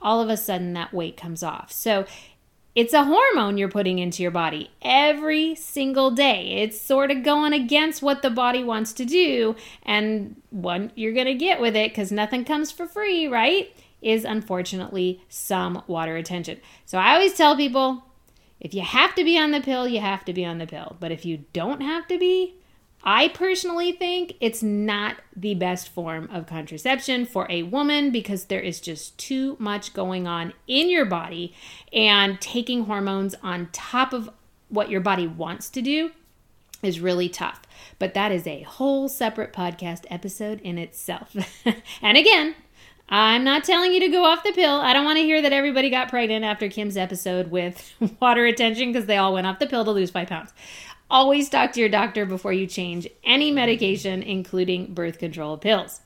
all 0.00 0.22
of 0.22 0.28
a 0.28 0.36
sudden 0.36 0.72
that 0.74 0.94
weight 0.94 1.16
comes 1.16 1.42
off. 1.42 1.72
So 1.72 2.06
it's 2.80 2.94
a 2.94 3.04
hormone 3.04 3.58
you're 3.58 3.68
putting 3.68 3.98
into 3.98 4.22
your 4.22 4.30
body 4.30 4.70
every 4.80 5.54
single 5.54 6.10
day. 6.10 6.62
It's 6.62 6.80
sort 6.80 7.10
of 7.10 7.22
going 7.22 7.52
against 7.52 8.00
what 8.00 8.22
the 8.22 8.30
body 8.30 8.64
wants 8.64 8.94
to 8.94 9.04
do. 9.04 9.54
And 9.82 10.40
what 10.48 10.96
you're 10.96 11.12
going 11.12 11.26
to 11.26 11.34
get 11.34 11.60
with 11.60 11.76
it, 11.76 11.90
because 11.90 12.10
nothing 12.10 12.42
comes 12.42 12.70
for 12.70 12.86
free, 12.86 13.28
right? 13.28 13.70
Is 14.00 14.24
unfortunately 14.24 15.20
some 15.28 15.82
water 15.88 16.14
retention. 16.14 16.58
So 16.86 16.96
I 16.96 17.12
always 17.12 17.34
tell 17.34 17.54
people 17.54 18.02
if 18.60 18.72
you 18.72 18.80
have 18.80 19.14
to 19.16 19.24
be 19.24 19.38
on 19.38 19.50
the 19.50 19.60
pill, 19.60 19.86
you 19.86 20.00
have 20.00 20.24
to 20.24 20.32
be 20.32 20.46
on 20.46 20.56
the 20.56 20.66
pill. 20.66 20.96
But 21.00 21.12
if 21.12 21.26
you 21.26 21.44
don't 21.52 21.82
have 21.82 22.08
to 22.08 22.18
be, 22.18 22.54
I 23.02 23.28
personally 23.28 23.92
think 23.92 24.34
it's 24.40 24.62
not 24.62 25.16
the 25.34 25.54
best 25.54 25.88
form 25.88 26.28
of 26.30 26.46
contraception 26.46 27.24
for 27.24 27.46
a 27.48 27.62
woman 27.62 28.10
because 28.10 28.44
there 28.44 28.60
is 28.60 28.80
just 28.80 29.16
too 29.18 29.56
much 29.58 29.94
going 29.94 30.26
on 30.26 30.52
in 30.66 30.90
your 30.90 31.06
body, 31.06 31.54
and 31.92 32.40
taking 32.40 32.84
hormones 32.84 33.34
on 33.42 33.68
top 33.72 34.12
of 34.12 34.30
what 34.68 34.90
your 34.90 35.00
body 35.00 35.26
wants 35.26 35.70
to 35.70 35.82
do 35.82 36.10
is 36.82 37.00
really 37.00 37.28
tough. 37.28 37.62
But 37.98 38.14
that 38.14 38.32
is 38.32 38.46
a 38.46 38.62
whole 38.62 39.08
separate 39.08 39.52
podcast 39.52 40.04
episode 40.10 40.60
in 40.60 40.78
itself. 40.78 41.34
and 42.02 42.16
again, 42.16 42.54
I'm 43.08 43.42
not 43.42 43.64
telling 43.64 43.92
you 43.92 44.00
to 44.00 44.08
go 44.08 44.24
off 44.24 44.44
the 44.44 44.52
pill. 44.52 44.76
I 44.76 44.92
don't 44.92 45.04
want 45.04 45.18
to 45.18 45.24
hear 45.24 45.42
that 45.42 45.52
everybody 45.52 45.90
got 45.90 46.08
pregnant 46.08 46.44
after 46.44 46.68
Kim's 46.68 46.96
episode 46.96 47.50
with 47.50 47.92
water 48.20 48.42
retention 48.42 48.92
because 48.92 49.06
they 49.06 49.16
all 49.16 49.34
went 49.34 49.46
off 49.46 49.58
the 49.58 49.66
pill 49.66 49.84
to 49.84 49.90
lose 49.90 50.10
five 50.10 50.28
pounds. 50.28 50.52
Always 51.10 51.48
talk 51.48 51.72
to 51.72 51.80
your 51.80 51.88
doctor 51.88 52.24
before 52.24 52.52
you 52.52 52.68
change 52.68 53.08
any 53.24 53.50
medication, 53.50 54.22
including 54.22 54.94
birth 54.94 55.18
control 55.18 55.58
pills. 55.58 56.00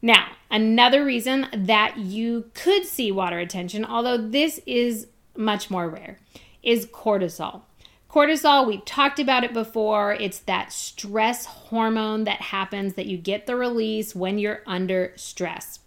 Now, 0.00 0.28
another 0.50 1.04
reason 1.04 1.48
that 1.52 1.98
you 1.98 2.50
could 2.54 2.86
see 2.86 3.10
water 3.10 3.36
retention, 3.36 3.84
although 3.84 4.16
this 4.16 4.60
is 4.66 5.08
much 5.36 5.68
more 5.68 5.88
rare, 5.88 6.18
is 6.62 6.86
cortisol. 6.86 7.62
Cortisol, 8.08 8.66
we've 8.66 8.84
talked 8.84 9.18
about 9.18 9.44
it 9.44 9.52
before. 9.52 10.14
It's 10.14 10.40
that 10.40 10.72
stress 10.72 11.44
hormone 11.46 12.24
that 12.24 12.40
happens 12.40 12.94
that 12.94 13.06
you 13.06 13.16
get 13.16 13.46
the 13.46 13.56
release 13.56 14.14
when 14.14 14.38
you're 14.38 14.62
under 14.66 15.12
stress. 15.16 15.80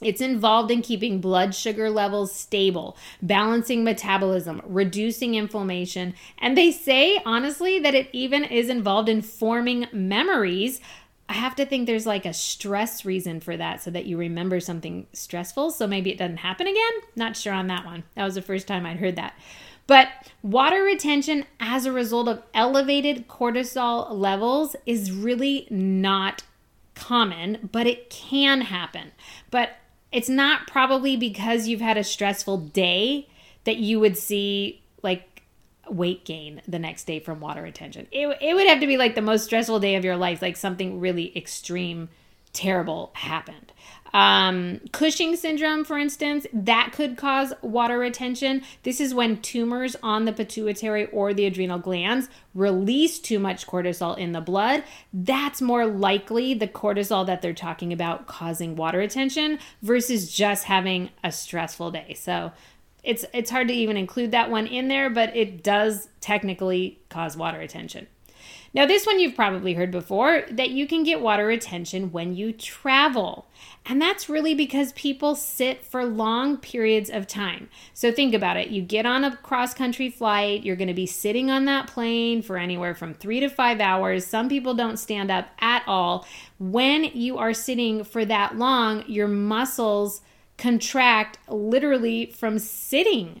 It's 0.00 0.20
involved 0.20 0.70
in 0.70 0.82
keeping 0.82 1.20
blood 1.20 1.54
sugar 1.54 1.90
levels 1.90 2.34
stable, 2.34 2.96
balancing 3.20 3.84
metabolism, 3.84 4.62
reducing 4.64 5.34
inflammation, 5.34 6.14
and 6.38 6.56
they 6.56 6.70
say, 6.70 7.20
honestly, 7.24 7.78
that 7.78 7.94
it 7.94 8.08
even 8.12 8.44
is 8.44 8.68
involved 8.68 9.08
in 9.08 9.22
forming 9.22 9.86
memories. 9.92 10.80
I 11.28 11.34
have 11.34 11.54
to 11.56 11.66
think 11.66 11.86
there's 11.86 12.06
like 12.06 12.26
a 12.26 12.32
stress 12.32 13.04
reason 13.04 13.40
for 13.40 13.56
that 13.56 13.82
so 13.82 13.90
that 13.92 14.06
you 14.06 14.16
remember 14.16 14.58
something 14.58 15.06
stressful 15.12 15.70
so 15.70 15.86
maybe 15.86 16.10
it 16.10 16.18
doesn't 16.18 16.38
happen 16.38 16.66
again. 16.66 16.92
Not 17.14 17.36
sure 17.36 17.52
on 17.52 17.68
that 17.68 17.84
one. 17.84 18.02
That 18.16 18.24
was 18.24 18.34
the 18.34 18.42
first 18.42 18.66
time 18.66 18.84
I'd 18.84 18.96
heard 18.96 19.16
that. 19.16 19.34
But 19.86 20.08
water 20.42 20.82
retention 20.82 21.44
as 21.58 21.84
a 21.84 21.92
result 21.92 22.28
of 22.28 22.42
elevated 22.54 23.28
cortisol 23.28 24.10
levels 24.10 24.76
is 24.86 25.12
really 25.12 25.66
not 25.70 26.42
common, 26.94 27.68
but 27.72 27.86
it 27.86 28.10
can 28.10 28.60
happen. 28.62 29.12
But 29.50 29.70
it's 30.12 30.28
not 30.28 30.66
probably 30.66 31.16
because 31.16 31.68
you've 31.68 31.80
had 31.80 31.96
a 31.96 32.04
stressful 32.04 32.58
day 32.58 33.28
that 33.64 33.76
you 33.76 34.00
would 34.00 34.16
see 34.16 34.82
like 35.02 35.42
weight 35.88 36.24
gain 36.24 36.62
the 36.66 36.78
next 36.78 37.04
day 37.04 37.20
from 37.20 37.40
water 37.40 37.62
retention. 37.62 38.06
It, 38.10 38.38
it 38.40 38.54
would 38.54 38.66
have 38.66 38.80
to 38.80 38.86
be 38.86 38.96
like 38.96 39.14
the 39.14 39.22
most 39.22 39.44
stressful 39.44 39.80
day 39.80 39.96
of 39.96 40.04
your 40.04 40.16
life, 40.16 40.42
like 40.42 40.56
something 40.56 41.00
really 41.00 41.36
extreme, 41.36 42.08
terrible 42.52 43.10
happened. 43.14 43.72
Um, 44.12 44.80
Cushing 44.92 45.36
syndrome, 45.36 45.84
for 45.84 45.98
instance, 45.98 46.46
that 46.52 46.92
could 46.92 47.16
cause 47.16 47.52
water 47.62 47.98
retention. 47.98 48.62
This 48.82 49.00
is 49.00 49.14
when 49.14 49.40
tumors 49.40 49.96
on 50.02 50.24
the 50.24 50.32
pituitary 50.32 51.06
or 51.06 51.32
the 51.32 51.46
adrenal 51.46 51.78
glands 51.78 52.28
release 52.54 53.18
too 53.18 53.38
much 53.38 53.66
cortisol 53.66 54.18
in 54.18 54.32
the 54.32 54.40
blood. 54.40 54.84
That's 55.12 55.62
more 55.62 55.86
likely 55.86 56.54
the 56.54 56.68
cortisol 56.68 57.26
that 57.26 57.42
they're 57.42 57.52
talking 57.52 57.92
about 57.92 58.26
causing 58.26 58.76
water 58.76 58.98
retention 58.98 59.58
versus 59.82 60.34
just 60.34 60.64
having 60.64 61.10
a 61.22 61.30
stressful 61.30 61.92
day. 61.92 62.14
So 62.14 62.52
it's 63.02 63.24
it's 63.32 63.50
hard 63.50 63.68
to 63.68 63.74
even 63.74 63.96
include 63.96 64.32
that 64.32 64.50
one 64.50 64.66
in 64.66 64.88
there, 64.88 65.08
but 65.08 65.34
it 65.36 65.62
does 65.62 66.08
technically 66.20 67.00
cause 67.08 67.36
water 67.36 67.58
retention. 67.58 68.06
Now, 68.72 68.86
this 68.86 69.04
one 69.04 69.18
you've 69.18 69.34
probably 69.34 69.74
heard 69.74 69.90
before 69.90 70.44
that 70.50 70.70
you 70.70 70.86
can 70.86 71.02
get 71.02 71.20
water 71.20 71.46
retention 71.46 72.12
when 72.12 72.36
you 72.36 72.52
travel. 72.52 73.46
And 73.84 74.00
that's 74.00 74.28
really 74.28 74.54
because 74.54 74.92
people 74.92 75.34
sit 75.34 75.84
for 75.84 76.04
long 76.04 76.56
periods 76.56 77.10
of 77.10 77.26
time. 77.26 77.68
So 77.94 78.12
think 78.12 78.34
about 78.34 78.56
it. 78.56 78.68
You 78.68 78.82
get 78.82 79.06
on 79.06 79.24
a 79.24 79.36
cross 79.36 79.74
country 79.74 80.10
flight, 80.10 80.64
you're 80.64 80.76
going 80.76 80.88
to 80.88 80.94
be 80.94 81.06
sitting 81.06 81.50
on 81.50 81.64
that 81.64 81.88
plane 81.88 82.42
for 82.42 82.56
anywhere 82.56 82.94
from 82.94 83.14
three 83.14 83.40
to 83.40 83.48
five 83.48 83.80
hours. 83.80 84.26
Some 84.26 84.48
people 84.48 84.74
don't 84.74 84.98
stand 84.98 85.30
up 85.30 85.48
at 85.58 85.82
all. 85.86 86.26
When 86.58 87.04
you 87.04 87.38
are 87.38 87.54
sitting 87.54 88.04
for 88.04 88.24
that 88.24 88.56
long, 88.56 89.04
your 89.08 89.28
muscles 89.28 90.20
contract 90.58 91.38
literally 91.48 92.26
from 92.26 92.58
sitting 92.58 93.40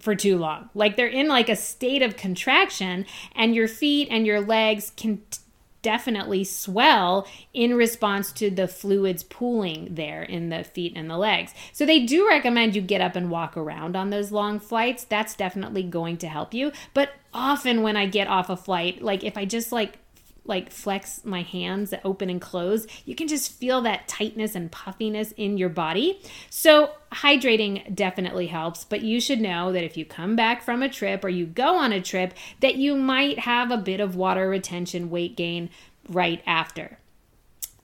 for 0.00 0.14
too 0.14 0.36
long. 0.38 0.70
Like 0.74 0.96
they're 0.96 1.06
in 1.06 1.28
like 1.28 1.48
a 1.48 1.56
state 1.56 2.02
of 2.02 2.16
contraction 2.16 3.06
and 3.34 3.54
your 3.54 3.68
feet 3.68 4.08
and 4.10 4.26
your 4.26 4.40
legs 4.40 4.92
can 4.96 5.18
t- 5.30 5.38
definitely 5.82 6.44
swell 6.44 7.26
in 7.54 7.74
response 7.74 8.32
to 8.32 8.50
the 8.50 8.68
fluids 8.68 9.22
pooling 9.22 9.94
there 9.94 10.22
in 10.22 10.50
the 10.50 10.64
feet 10.64 10.92
and 10.96 11.08
the 11.08 11.16
legs. 11.16 11.54
So 11.72 11.86
they 11.86 12.04
do 12.04 12.26
recommend 12.28 12.76
you 12.76 12.82
get 12.82 13.00
up 13.00 13.16
and 13.16 13.30
walk 13.30 13.56
around 13.56 13.96
on 13.96 14.10
those 14.10 14.32
long 14.32 14.58
flights. 14.58 15.04
That's 15.04 15.34
definitely 15.34 15.82
going 15.82 16.18
to 16.18 16.28
help 16.28 16.52
you. 16.52 16.72
But 16.92 17.10
often 17.32 17.82
when 17.82 17.96
I 17.96 18.06
get 18.06 18.28
off 18.28 18.50
a 18.50 18.56
flight, 18.56 19.02
like 19.02 19.24
if 19.24 19.36
I 19.38 19.44
just 19.44 19.72
like 19.72 19.98
like 20.44 20.70
flex 20.70 21.24
my 21.24 21.42
hands 21.42 21.90
that 21.90 22.00
open 22.04 22.30
and 22.30 22.40
close, 22.40 22.86
you 23.04 23.14
can 23.14 23.28
just 23.28 23.52
feel 23.52 23.80
that 23.82 24.08
tightness 24.08 24.54
and 24.54 24.70
puffiness 24.70 25.32
in 25.32 25.58
your 25.58 25.68
body. 25.68 26.20
So, 26.48 26.92
hydrating 27.12 27.94
definitely 27.94 28.46
helps, 28.48 28.84
but 28.84 29.02
you 29.02 29.20
should 29.20 29.40
know 29.40 29.72
that 29.72 29.84
if 29.84 29.96
you 29.96 30.04
come 30.04 30.36
back 30.36 30.62
from 30.62 30.82
a 30.82 30.88
trip 30.88 31.24
or 31.24 31.28
you 31.28 31.46
go 31.46 31.76
on 31.76 31.92
a 31.92 32.00
trip, 32.00 32.34
that 32.60 32.76
you 32.76 32.96
might 32.96 33.40
have 33.40 33.70
a 33.70 33.76
bit 33.76 34.00
of 34.00 34.16
water 34.16 34.48
retention, 34.48 35.10
weight 35.10 35.36
gain 35.36 35.70
right 36.08 36.42
after. 36.46 36.98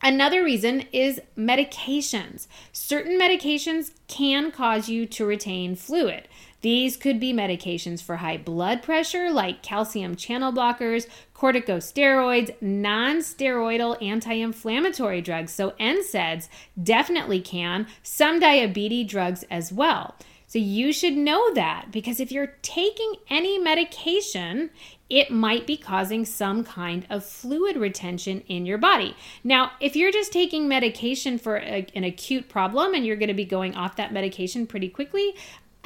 Another 0.02 0.44
reason 0.44 0.84
is 0.92 1.20
medications. 1.36 2.46
Certain 2.72 3.18
medications 3.18 3.92
can 4.08 4.52
cause 4.52 4.88
you 4.88 5.06
to 5.06 5.24
retain 5.24 5.74
fluid. 5.74 6.28
These 6.62 6.96
could 6.96 7.20
be 7.20 7.32
medications 7.32 8.02
for 8.02 8.16
high 8.16 8.38
blood 8.38 8.82
pressure, 8.82 9.30
like 9.30 9.62
calcium 9.62 10.16
channel 10.16 10.52
blockers, 10.52 11.06
corticosteroids, 11.34 12.54
non 12.60 13.18
steroidal 13.18 14.02
anti 14.02 14.34
inflammatory 14.34 15.20
drugs. 15.20 15.52
So, 15.52 15.72
NSAIDs 15.72 16.48
definitely 16.82 17.40
can, 17.40 17.86
some 18.02 18.40
diabetes 18.40 19.08
drugs 19.08 19.44
as 19.50 19.72
well. 19.72 20.16
So, 20.48 20.58
you 20.58 20.92
should 20.92 21.16
know 21.16 21.52
that 21.54 21.88
because 21.90 22.20
if 22.20 22.32
you're 22.32 22.54
taking 22.62 23.14
any 23.28 23.58
medication, 23.58 24.70
it 25.08 25.30
might 25.30 25.66
be 25.66 25.76
causing 25.76 26.24
some 26.24 26.64
kind 26.64 27.06
of 27.08 27.24
fluid 27.24 27.76
retention 27.76 28.40
in 28.48 28.66
your 28.66 28.78
body. 28.78 29.14
Now, 29.44 29.72
if 29.80 29.94
you're 29.94 30.10
just 30.10 30.32
taking 30.32 30.66
medication 30.66 31.38
for 31.38 31.58
a, 31.58 31.86
an 31.94 32.02
acute 32.02 32.48
problem 32.48 32.92
and 32.92 33.06
you're 33.06 33.16
going 33.16 33.28
to 33.28 33.34
be 33.34 33.44
going 33.44 33.76
off 33.76 33.96
that 33.96 34.12
medication 34.12 34.66
pretty 34.66 34.88
quickly, 34.88 35.34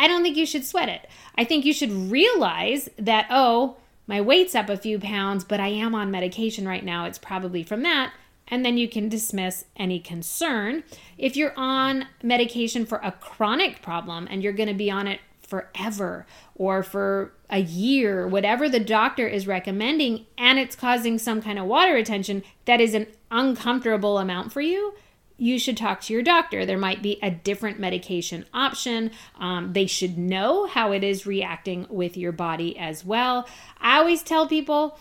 I 0.00 0.08
don't 0.08 0.22
think 0.22 0.38
you 0.38 0.46
should 0.46 0.64
sweat 0.64 0.88
it. 0.88 1.06
I 1.36 1.44
think 1.44 1.66
you 1.66 1.74
should 1.74 1.92
realize 2.10 2.88
that, 2.98 3.26
oh, 3.28 3.76
my 4.06 4.18
weight's 4.22 4.54
up 4.54 4.70
a 4.70 4.78
few 4.78 4.98
pounds, 4.98 5.44
but 5.44 5.60
I 5.60 5.68
am 5.68 5.94
on 5.94 6.10
medication 6.10 6.66
right 6.66 6.82
now. 6.82 7.04
It's 7.04 7.18
probably 7.18 7.62
from 7.62 7.82
that. 7.82 8.14
And 8.48 8.64
then 8.64 8.78
you 8.78 8.88
can 8.88 9.10
dismiss 9.10 9.66
any 9.76 10.00
concern. 10.00 10.84
If 11.18 11.36
you're 11.36 11.52
on 11.54 12.06
medication 12.22 12.86
for 12.86 12.98
a 13.04 13.12
chronic 13.12 13.82
problem 13.82 14.26
and 14.30 14.42
you're 14.42 14.54
going 14.54 14.70
to 14.70 14.74
be 14.74 14.90
on 14.90 15.06
it 15.06 15.20
forever 15.42 16.26
or 16.54 16.82
for 16.82 17.32
a 17.50 17.60
year, 17.60 18.26
whatever 18.26 18.70
the 18.70 18.80
doctor 18.80 19.28
is 19.28 19.46
recommending, 19.46 20.24
and 20.38 20.58
it's 20.58 20.74
causing 20.74 21.18
some 21.18 21.42
kind 21.42 21.58
of 21.58 21.66
water 21.66 21.92
retention 21.92 22.42
that 22.64 22.80
is 22.80 22.94
an 22.94 23.06
uncomfortable 23.30 24.16
amount 24.16 24.50
for 24.50 24.62
you, 24.62 24.94
you 25.40 25.58
should 25.58 25.76
talk 25.76 26.02
to 26.02 26.12
your 26.12 26.22
doctor. 26.22 26.66
There 26.66 26.78
might 26.78 27.02
be 27.02 27.18
a 27.22 27.30
different 27.30 27.80
medication 27.80 28.44
option. 28.52 29.10
Um, 29.38 29.72
they 29.72 29.86
should 29.86 30.18
know 30.18 30.66
how 30.66 30.92
it 30.92 31.02
is 31.02 31.26
reacting 31.26 31.86
with 31.88 32.16
your 32.16 32.32
body 32.32 32.78
as 32.78 33.04
well. 33.04 33.48
I 33.80 33.98
always 33.98 34.22
tell 34.22 34.46
people 34.46 34.98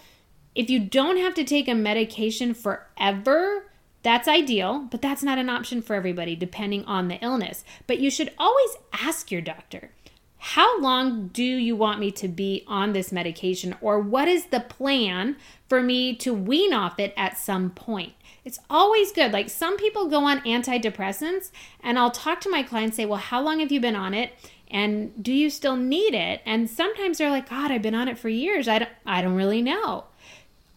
if 0.55 0.69
you 0.69 0.79
don't 0.79 1.17
have 1.17 1.35
to 1.35 1.43
take 1.43 1.67
a 1.67 1.75
medication 1.75 2.53
forever, 2.53 3.71
that's 4.01 4.27
ideal, 4.27 4.87
but 4.89 5.01
that's 5.01 5.23
not 5.23 5.37
an 5.37 5.49
option 5.49 5.81
for 5.81 5.93
everybody 5.93 6.35
depending 6.35 6.85
on 6.85 7.09
the 7.09 7.21
illness. 7.23 7.63
But 7.85 7.99
you 7.99 8.09
should 8.09 8.31
always 8.37 8.71
ask 8.93 9.31
your 9.31 9.41
doctor. 9.41 9.91
How 10.37 10.79
long 10.79 11.27
do 11.27 11.43
you 11.43 11.75
want 11.75 11.99
me 11.99 12.11
to 12.11 12.29
be 12.29 12.63
on 12.65 12.93
this 12.93 13.11
medication, 13.11 13.75
or 13.81 13.99
what 13.99 14.29
is 14.29 14.45
the 14.45 14.61
plan 14.61 15.35
for 15.67 15.83
me 15.83 16.15
to 16.15 16.33
wean 16.33 16.73
off 16.73 16.97
it 16.97 17.13
at 17.17 17.37
some 17.37 17.71
point? 17.71 18.13
It's 18.49 18.59
always 18.67 19.11
good. 19.11 19.31
Like 19.31 19.47
some 19.47 19.77
people 19.77 20.07
go 20.07 20.23
on 20.23 20.39
antidepressants, 20.39 21.51
and 21.83 21.99
I'll 21.99 22.09
talk 22.09 22.41
to 22.41 22.49
my 22.49 22.63
clients, 22.63 22.97
say, 22.97 23.05
Well, 23.05 23.19
how 23.19 23.39
long 23.43 23.59
have 23.59 23.71
you 23.71 23.79
been 23.79 23.95
on 23.95 24.15
it? 24.15 24.33
And 24.71 25.23
do 25.23 25.31
you 25.31 25.51
still 25.51 25.75
need 25.75 26.15
it? 26.15 26.41
And 26.47 26.67
sometimes 26.67 27.19
they're 27.19 27.29
like, 27.29 27.47
God, 27.47 27.69
I've 27.69 27.83
been 27.83 27.93
on 27.93 28.07
it 28.07 28.17
for 28.17 28.27
years. 28.27 28.67
I 28.67 28.79
don't, 28.79 28.89
I 29.05 29.21
don't 29.21 29.35
really 29.35 29.61
know. 29.61 30.05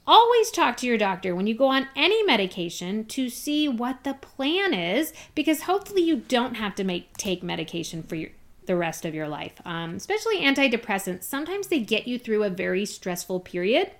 Always 0.06 0.50
talk 0.50 0.76
to 0.78 0.86
your 0.86 0.98
doctor 0.98 1.34
when 1.34 1.46
you 1.46 1.54
go 1.54 1.68
on 1.68 1.88
any 1.96 2.22
medication 2.24 3.06
to 3.06 3.30
see 3.30 3.70
what 3.70 4.04
the 4.04 4.14
plan 4.14 4.74
is, 4.74 5.14
because 5.34 5.62
hopefully 5.62 6.02
you 6.02 6.16
don't 6.16 6.56
have 6.56 6.74
to 6.74 6.84
make 6.84 7.16
take 7.16 7.42
medication 7.42 8.02
for 8.02 8.16
your 8.16 8.30
the 8.66 8.76
rest 8.76 9.06
of 9.06 9.14
your 9.14 9.28
life. 9.28 9.54
Um, 9.64 9.94
especially 9.94 10.40
antidepressants, 10.42 11.22
sometimes 11.22 11.68
they 11.68 11.80
get 11.80 12.06
you 12.06 12.18
through 12.18 12.44
a 12.44 12.50
very 12.50 12.84
stressful 12.84 13.40
period, 13.40 13.92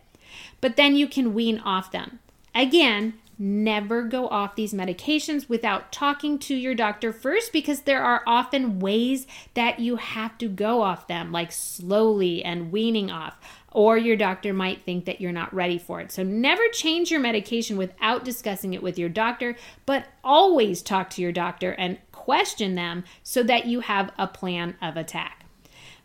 but 0.61 0.77
then 0.77 0.95
you 0.95 1.09
can 1.09 1.33
wean 1.33 1.59
off 1.61 1.91
them. 1.91 2.19
Again, 2.55 3.15
never 3.43 4.05
go 4.05 4.29
off 4.29 4.55
these 4.55 4.73
medications 4.73 5.49
without 5.49 5.91
talking 5.91 6.39
to 6.39 6.55
your 6.55 6.77
doctor 6.77 7.13
first 7.13 7.53
because 7.53 7.83
there 7.83 8.03
are 8.03 8.23
often 8.25 8.79
ways 8.79 9.27
that 9.55 9.81
you 9.81 9.97
have 9.97 10.39
to 10.39 10.49
go 10.49 10.81
off 10.81 11.09
them, 11.09 11.33
like 11.33 11.51
slowly 11.51 12.45
and 12.45 12.71
weaning 12.71 13.11
off. 13.11 13.37
Or 13.73 13.97
your 13.97 14.17
doctor 14.17 14.53
might 14.53 14.85
think 14.85 15.07
that 15.07 15.21
you're 15.21 15.33
not 15.33 15.53
ready 15.53 15.79
for 15.79 16.01
it. 16.01 16.13
So, 16.13 16.23
never 16.23 16.63
change 16.73 17.11
your 17.11 17.21
medication 17.21 17.79
without 17.79 18.23
discussing 18.23 18.75
it 18.75 18.83
with 18.83 18.99
your 18.99 19.09
doctor, 19.09 19.57
but 19.87 20.07
always 20.23 20.83
talk 20.83 21.09
to 21.11 21.23
your 21.23 21.33
doctor 21.33 21.73
and 21.73 21.99
question 22.13 22.75
them 22.75 23.03
so 23.23 23.43
that 23.43 23.65
you 23.65 23.81
have 23.81 24.13
a 24.19 24.27
plan 24.27 24.77
of 24.83 24.99
attack. 24.99 25.47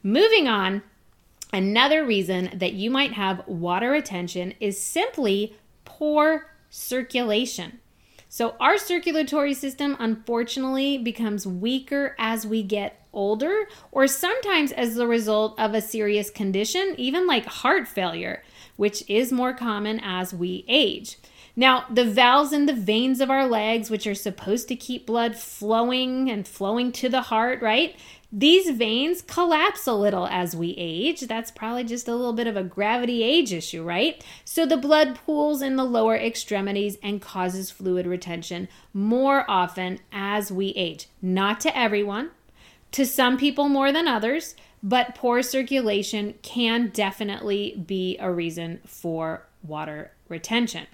Moving 0.02 0.48
on, 0.48 0.82
another 1.52 2.06
reason 2.06 2.52
that 2.54 2.72
you 2.72 2.90
might 2.90 3.12
have 3.14 3.46
water 3.48 3.92
retention 3.92 4.54
is 4.62 4.82
simply 4.82 5.58
poor 5.84 6.50
circulation. 6.70 7.80
So, 8.30 8.56
our 8.60 8.78
circulatory 8.78 9.54
system 9.54 9.96
unfortunately 10.00 10.98
becomes 10.98 11.48
weaker 11.48 12.16
as 12.20 12.46
we 12.46 12.62
get 12.62 13.08
older, 13.14 13.68
or 13.92 14.06
sometimes 14.06 14.72
as 14.72 14.98
a 14.98 15.08
result 15.08 15.58
of 15.60 15.74
a 15.74 15.82
serious 15.82 16.30
condition, 16.30 16.94
even 16.98 17.26
like 17.26 17.46
heart 17.46 17.88
failure, 17.88 18.44
which 18.76 19.04
is 19.10 19.32
more 19.32 19.54
common 19.54 20.00
as 20.04 20.34
we 20.34 20.66
age. 20.68 21.18
Now, 21.60 21.86
the 21.90 22.06
valves 22.06 22.54
in 22.54 22.68
the 22.68 22.74
veins 22.74 23.20
of 23.20 23.32
our 23.32 23.48
legs, 23.48 23.90
which 23.90 24.06
are 24.06 24.14
supposed 24.14 24.68
to 24.68 24.76
keep 24.76 25.08
blood 25.08 25.36
flowing 25.36 26.30
and 26.30 26.48
flowing 26.48 26.92
to 26.92 27.10
the 27.10 27.22
heart, 27.22 27.64
right? 27.64 27.96
These 28.32 28.72
veins 28.72 29.22
collapse 29.22 29.88
a 29.88 29.94
little 29.94 30.28
as 30.28 30.54
we 30.56 30.76
age. 30.78 31.22
That's 31.22 31.50
probably 31.50 31.86
just 31.86 32.10
a 32.10 32.16
little 32.16 32.34
bit 32.34 32.48
of 32.48 32.58
a 32.58 32.64
gravity 32.64 33.24
age 33.24 33.54
issue, 33.54 33.84
right? 33.84 34.24
So 34.44 34.66
the 34.66 34.76
blood 34.76 35.16
pools 35.16 35.62
in 35.62 35.78
the 35.78 35.86
lower 35.86 36.18
extremities 36.18 36.98
and 37.02 37.22
causes 37.22 37.72
fluid 37.72 38.06
retention 38.06 38.68
more 38.94 39.46
often 39.50 40.00
as 40.12 40.52
we 40.52 40.68
age. 40.70 41.08
Not 41.22 41.62
to 41.62 41.78
everyone, 41.78 42.32
to 42.92 43.06
some 43.06 43.38
people 43.38 43.70
more 43.70 43.94
than 43.94 44.10
others, 44.10 44.56
but 44.84 45.16
poor 45.16 45.42
circulation 45.42 46.36
can 46.42 46.90
definitely 46.90 47.82
be 47.88 48.18
a 48.20 48.32
reason 48.32 48.82
for 48.86 49.48
water 49.64 50.12
retention. 50.28 50.88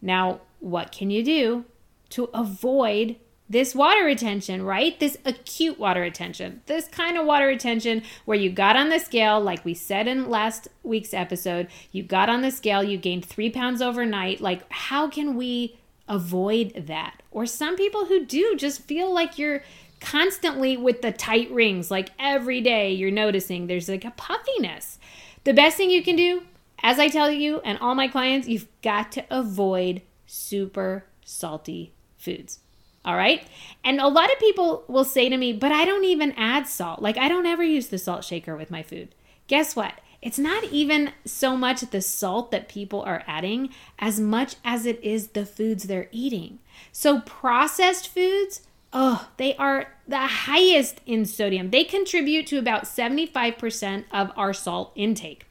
Now, 0.00 0.40
what 0.60 0.90
can 0.90 1.10
you 1.10 1.22
do 1.22 1.64
to 2.10 2.30
avoid 2.34 3.16
this 3.52 3.74
water 3.74 4.02
retention, 4.02 4.62
right? 4.62 4.98
This 4.98 5.18
acute 5.26 5.78
water 5.78 6.00
retention, 6.00 6.62
this 6.64 6.88
kind 6.88 7.18
of 7.18 7.26
water 7.26 7.46
retention 7.46 8.02
where 8.24 8.38
you 8.38 8.50
got 8.50 8.76
on 8.76 8.88
the 8.88 8.98
scale, 8.98 9.38
like 9.38 9.62
we 9.62 9.74
said 9.74 10.08
in 10.08 10.30
last 10.30 10.68
week's 10.82 11.12
episode, 11.12 11.68
you 11.92 12.02
got 12.02 12.30
on 12.30 12.40
the 12.40 12.50
scale, 12.50 12.82
you 12.82 12.96
gained 12.96 13.26
three 13.26 13.50
pounds 13.50 13.82
overnight. 13.82 14.40
Like, 14.40 14.64
how 14.72 15.06
can 15.06 15.36
we 15.36 15.78
avoid 16.08 16.86
that? 16.86 17.22
Or 17.30 17.44
some 17.44 17.76
people 17.76 18.06
who 18.06 18.24
do 18.24 18.56
just 18.56 18.84
feel 18.84 19.12
like 19.12 19.38
you're 19.38 19.62
constantly 20.00 20.78
with 20.78 21.02
the 21.02 21.12
tight 21.12 21.50
rings, 21.50 21.90
like 21.90 22.08
every 22.18 22.62
day 22.62 22.90
you're 22.90 23.10
noticing 23.10 23.66
there's 23.66 23.88
like 23.88 24.06
a 24.06 24.12
puffiness. 24.12 24.98
The 25.44 25.52
best 25.52 25.76
thing 25.76 25.90
you 25.90 26.02
can 26.02 26.16
do, 26.16 26.44
as 26.82 26.98
I 26.98 27.08
tell 27.08 27.30
you 27.30 27.60
and 27.66 27.76
all 27.80 27.94
my 27.94 28.08
clients, 28.08 28.48
you've 28.48 28.68
got 28.80 29.12
to 29.12 29.26
avoid 29.30 30.00
super 30.26 31.04
salty 31.22 31.92
foods. 32.16 32.61
All 33.04 33.16
right. 33.16 33.46
And 33.82 34.00
a 34.00 34.06
lot 34.08 34.32
of 34.32 34.38
people 34.38 34.84
will 34.86 35.04
say 35.04 35.28
to 35.28 35.36
me, 35.36 35.52
but 35.52 35.72
I 35.72 35.84
don't 35.84 36.04
even 36.04 36.32
add 36.32 36.68
salt. 36.68 37.02
Like, 37.02 37.16
I 37.16 37.28
don't 37.28 37.46
ever 37.46 37.64
use 37.64 37.88
the 37.88 37.98
salt 37.98 38.24
shaker 38.24 38.56
with 38.56 38.70
my 38.70 38.82
food. 38.82 39.14
Guess 39.48 39.74
what? 39.74 39.94
It's 40.22 40.38
not 40.38 40.62
even 40.64 41.12
so 41.24 41.56
much 41.56 41.80
the 41.80 42.00
salt 42.00 42.52
that 42.52 42.68
people 42.68 43.02
are 43.02 43.24
adding 43.26 43.70
as 43.98 44.20
much 44.20 44.54
as 44.64 44.86
it 44.86 45.02
is 45.02 45.28
the 45.28 45.44
foods 45.44 45.84
they're 45.84 46.08
eating. 46.12 46.60
So, 46.92 47.20
processed 47.22 48.06
foods, 48.06 48.60
oh, 48.92 49.28
they 49.36 49.56
are 49.56 49.92
the 50.06 50.18
highest 50.18 51.00
in 51.06 51.26
sodium. 51.26 51.70
They 51.70 51.82
contribute 51.82 52.46
to 52.48 52.58
about 52.58 52.84
75% 52.84 54.04
of 54.12 54.30
our 54.36 54.52
salt 54.52 54.92
intake. 54.94 55.46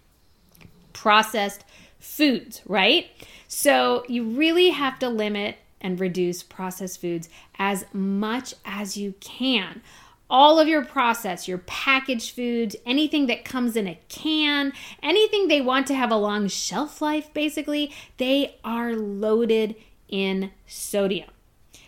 Processed 0.93 1.65
foods, 1.99 2.61
right? 2.65 3.07
So, 3.49 4.05
you 4.07 4.23
really 4.23 4.69
have 4.69 4.97
to 4.99 5.09
limit 5.09 5.57
and 5.81 5.99
reduce 5.99 6.43
processed 6.43 7.01
foods 7.01 7.29
as 7.59 7.85
much 7.93 8.53
as 8.65 8.97
you 8.97 9.15
can. 9.19 9.81
All 10.29 10.59
of 10.59 10.67
your 10.67 10.85
processed, 10.85 11.47
your 11.47 11.57
packaged 11.57 12.33
foods, 12.33 12.75
anything 12.85 13.27
that 13.27 13.43
comes 13.43 13.75
in 13.75 13.87
a 13.87 13.99
can, 14.07 14.71
anything 15.03 15.47
they 15.47 15.59
want 15.59 15.87
to 15.87 15.95
have 15.95 16.11
a 16.11 16.15
long 16.15 16.47
shelf 16.47 17.01
life, 17.01 17.33
basically, 17.33 17.93
they 18.17 18.55
are 18.63 18.95
loaded 18.95 19.75
in 20.07 20.51
sodium. 20.65 21.29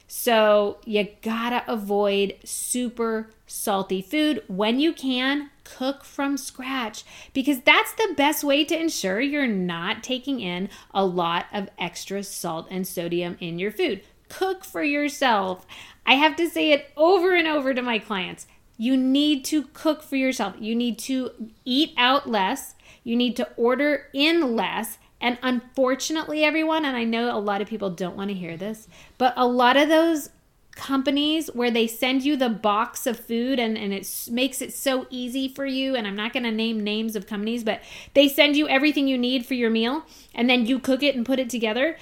So 0.08 0.78
you 0.86 1.08
gotta 1.22 1.64
avoid 1.72 2.36
super 2.44 3.32
salty 3.48 4.02
food 4.02 4.44
when 4.48 4.80
you 4.80 4.94
can. 4.94 5.50
Cook 5.64 6.04
from 6.04 6.38
scratch 6.38 7.04
because 7.34 7.62
that's 7.62 7.94
the 7.94 8.14
best 8.16 8.44
way 8.44 8.66
to 8.66 8.80
ensure 8.80 9.22
you're 9.22 9.48
not 9.48 10.04
taking 10.04 10.40
in 10.40 10.70
a 10.94 11.06
lot 11.06 11.46
of 11.54 11.70
extra 11.78 12.24
salt 12.24 12.68
and 12.70 12.88
sodium 12.88 13.38
in 13.40 13.60
your 13.60 13.72
food. 13.72 14.02
Cook 14.30 14.66
for 14.66 14.84
yourself. 14.84 15.66
I 16.06 16.16
have 16.16 16.36
to 16.38 16.50
say 16.50 16.72
it 16.72 16.92
over 16.98 17.36
and 17.36 17.48
over 17.48 17.74
to 17.74 17.82
my 17.82 18.00
clients. 18.00 18.48
You 18.78 18.98
need 18.98 19.46
to 19.46 19.64
cook 19.74 20.04
for 20.04 20.16
yourself. 20.16 20.56
You 20.60 20.76
need 20.76 20.98
to 21.00 21.32
eat 21.64 21.94
out 21.98 22.30
less. 22.30 22.76
You 23.04 23.16
need 23.16 23.36
to 23.38 23.50
order 23.56 24.08
in 24.14 24.56
less 24.56 24.98
and 25.24 25.38
unfortunately, 25.42 26.44
everyone, 26.44 26.84
and 26.84 26.98
I 26.98 27.06
know 27.06 27.34
a 27.34 27.40
lot 27.40 27.62
of 27.62 27.70
people 27.70 27.90
don't 27.90 28.18
want 28.18 28.30
to 28.30 28.34
hear 28.34 28.58
this, 28.58 28.90
but 29.18 29.34
a 29.38 29.48
lot 29.48 29.78
of 29.78 29.88
those 29.88 30.30
companies 30.76 31.48
where 31.54 31.72
they 31.72 31.88
send 31.88 32.24
you 32.24 32.36
the 32.36 32.50
box 32.50 33.06
of 33.06 33.20
food 33.20 33.60
and, 33.60 33.78
and 33.78 33.94
it 33.94 34.28
makes 34.32 34.62
it 34.62 34.74
so 34.74 35.08
easy 35.10 35.48
for 35.48 35.66
you. 35.66 35.96
And 35.96 36.08
I'm 36.08 36.16
not 36.16 36.34
going 36.34 36.44
to 36.44 36.52
name 36.52 36.84
names 36.84 37.16
of 37.16 37.28
companies, 37.28 37.64
but 37.64 37.82
they 38.14 38.28
send 38.28 38.56
you 38.56 38.68
everything 38.68 39.08
you 39.08 39.18
need 39.18 39.46
for 39.46 39.54
your 39.54 39.70
meal 39.70 40.04
and 40.34 40.50
then 40.50 40.66
you 40.66 40.80
cook 40.80 41.04
it 41.04 41.16
and 41.16 41.26
put 41.26 41.40
it 41.40 41.50
together. 41.50 41.98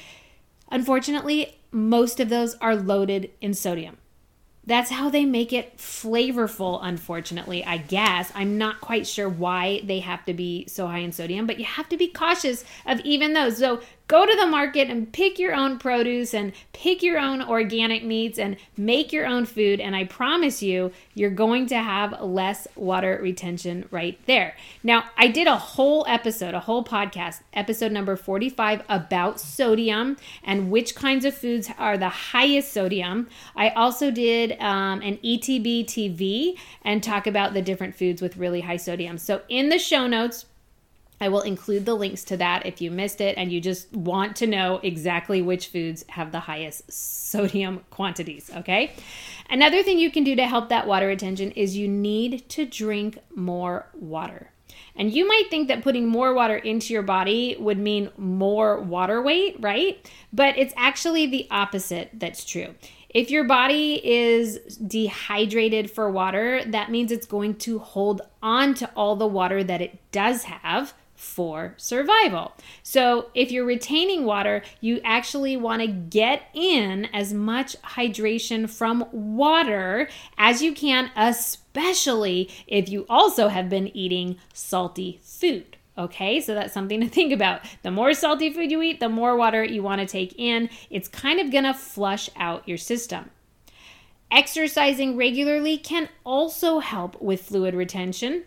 Unfortunately, 0.70 1.58
most 1.72 2.20
of 2.20 2.30
those 2.30 2.56
are 2.56 2.76
loaded 2.76 3.32
in 3.42 3.54
sodium. 3.54 3.98
That's 4.64 4.92
how 4.92 5.10
they 5.10 5.26
make 5.26 5.52
it 5.52 5.78
flavorful, 5.78 6.80
unfortunately, 6.84 7.66
I 7.66 7.78
guess. 7.78 8.32
I'm 8.36 8.60
not 8.60 8.80
quite 8.80 9.08
sure 9.08 9.28
why 9.28 9.82
they 9.84 10.00
have 10.00 10.24
to 10.26 10.36
be 10.36 10.68
so 10.68 10.86
high 10.86 11.00
in 11.00 11.12
sodium, 11.12 11.48
but 11.48 11.58
you 11.58 11.66
have 11.66 11.90
to 11.90 11.98
be 11.98 12.08
cautious 12.08 12.64
of 12.86 13.00
even 13.00 13.34
those. 13.34 13.58
So 13.58 13.82
Go 14.12 14.26
to 14.26 14.36
the 14.36 14.46
market 14.46 14.90
and 14.90 15.10
pick 15.14 15.40
your 15.40 15.56
own 15.56 15.80
produce 15.80 16.34
and 16.34 16.52
pick 16.74 17.02
your 17.02 17.18
own 17.18 17.42
organic 17.42 18.04
meats 18.04 18.38
and 18.38 18.58
make 18.76 19.14
your 19.14 19.26
own 19.26 19.46
food. 19.46 19.80
And 19.80 19.96
I 19.96 20.04
promise 20.04 20.62
you, 20.62 20.92
you're 21.14 21.30
going 21.30 21.68
to 21.68 21.78
have 21.78 22.22
less 22.22 22.68
water 22.76 23.18
retention 23.22 23.88
right 23.90 24.20
there. 24.26 24.58
Now, 24.84 25.06
I 25.16 25.30
did 25.30 25.48
a 25.48 25.56
whole 25.56 26.04
episode, 26.10 26.54
a 26.54 26.60
whole 26.60 26.84
podcast, 26.84 27.40
episode 27.54 27.94
number 27.94 28.18
45, 28.18 28.84
about 28.90 29.40
sodium 29.40 30.18
and 30.44 30.70
which 30.70 30.94
kinds 30.94 31.24
of 31.24 31.34
foods 31.34 31.70
are 31.78 31.98
the 31.98 32.10
highest 32.10 32.74
sodium. 32.74 33.30
I 33.56 33.70
also 33.70 34.12
did 34.12 34.60
um, 34.60 35.02
an 35.02 35.20
ETB 35.24 35.86
TV 35.86 36.58
and 36.82 37.02
talk 37.02 37.28
about 37.28 37.54
the 37.54 37.62
different 37.62 37.96
foods 37.96 38.22
with 38.22 38.36
really 38.36 38.60
high 38.60 38.76
sodium. 38.76 39.18
So, 39.18 39.44
in 39.48 39.70
the 39.70 39.80
show 39.80 40.06
notes, 40.06 40.48
I 41.22 41.30
will 41.30 41.42
include 41.42 41.86
the 41.86 41.94
links 41.94 42.24
to 42.26 42.38
that 42.38 42.66
if 42.66 42.82
you 42.82 42.90
missed 42.90 43.22
it 43.22 43.38
and 43.38 43.52
you 43.52 43.62
just 43.62 43.94
want 43.94 44.36
to 44.38 44.48
know 44.48 44.80
exactly 44.82 45.44
which 45.44 45.68
foods 45.68 46.04
have 46.10 46.32
the 46.32 46.40
highest 46.40 46.92
sodium 46.92 47.86
quantities, 47.92 48.50
okay? 48.58 48.94
Another 49.48 49.84
thing 49.84 50.00
you 50.00 50.10
can 50.10 50.24
do 50.24 50.36
to 50.36 50.48
help 50.48 50.70
that 50.70 50.88
water 50.88 51.06
retention 51.06 51.52
is 51.52 51.78
you 51.78 51.88
need 51.88 52.50
to 52.50 52.66
drink 52.66 53.20
more 53.36 53.88
water. 53.94 54.50
And 54.96 55.14
you 55.14 55.28
might 55.28 55.50
think 55.50 55.68
that 55.68 55.84
putting 55.84 56.08
more 56.08 56.34
water 56.34 56.58
into 56.58 56.92
your 56.92 57.04
body 57.04 57.56
would 57.60 57.78
mean 57.78 58.10
more 58.18 58.82
water 58.82 59.22
weight, 59.22 59.58
right? 59.60 60.10
But 60.34 60.58
it's 60.58 60.74
actually 60.76 61.28
the 61.28 61.48
opposite 61.52 62.10
that's 62.14 62.44
true. 62.44 62.74
If 63.10 63.30
your 63.30 63.44
body 63.44 64.02
is 64.04 64.78
dehydrated 64.78 65.92
for 65.92 66.10
water, 66.10 66.64
that 66.66 66.90
means 66.90 67.12
it's 67.12 67.28
going 67.28 67.56
to 67.56 67.78
hold 67.80 68.22
on 68.42 68.74
to 68.76 68.90
all 68.96 69.18
the 69.18 69.28
water 69.28 69.64
that 69.64 69.82
it 69.82 70.00
does 70.12 70.44
have 70.44 70.94
for 71.22 71.76
survival. 71.78 72.52
So, 72.82 73.30
if 73.36 73.52
you're 73.52 73.64
retaining 73.64 74.26
water, 74.26 74.64
you 74.82 75.00
actually 75.04 75.56
want 75.56 75.84
to 75.84 75.88
get 75.88 76.50
in 76.56 77.06
as 77.14 77.32
much 77.32 77.80
hydration 77.84 78.68
from 78.68 79.06
water 79.12 80.10
as 80.40 80.64
you 80.64 80.74
can, 80.74 81.12
especially 81.16 82.50
if 82.66 82.90
you 82.90 83.06
also 83.08 83.50
have 83.50 83.70
been 83.70 83.96
eating 83.96 84.38
salty 84.52 85.20
food. 85.22 85.78
Okay, 85.96 86.42
so 86.42 86.56
that's 86.56 86.74
something 86.74 87.00
to 87.02 87.08
think 87.08 87.32
about. 87.32 87.62
The 87.84 87.92
more 87.92 88.16
salty 88.16 88.52
food 88.52 88.72
you 88.72 88.82
eat, 88.82 89.00
the 89.00 89.08
more 89.08 89.36
water 89.36 89.64
you 89.64 89.84
want 89.84 90.02
to 90.02 90.08
take 90.08 90.34
in. 90.40 90.70
It's 90.90 91.08
kind 91.08 91.40
of 91.40 91.52
going 91.52 91.66
to 91.66 91.74
flush 91.76 92.32
out 92.36 92.68
your 92.68 92.80
system. 92.80 93.30
Exercising 94.32 95.18
regularly 95.18 95.78
can 95.78 96.10
also 96.24 96.80
help 96.80 97.22
with 97.22 97.44
fluid 97.44 97.76
retention. 97.76 98.46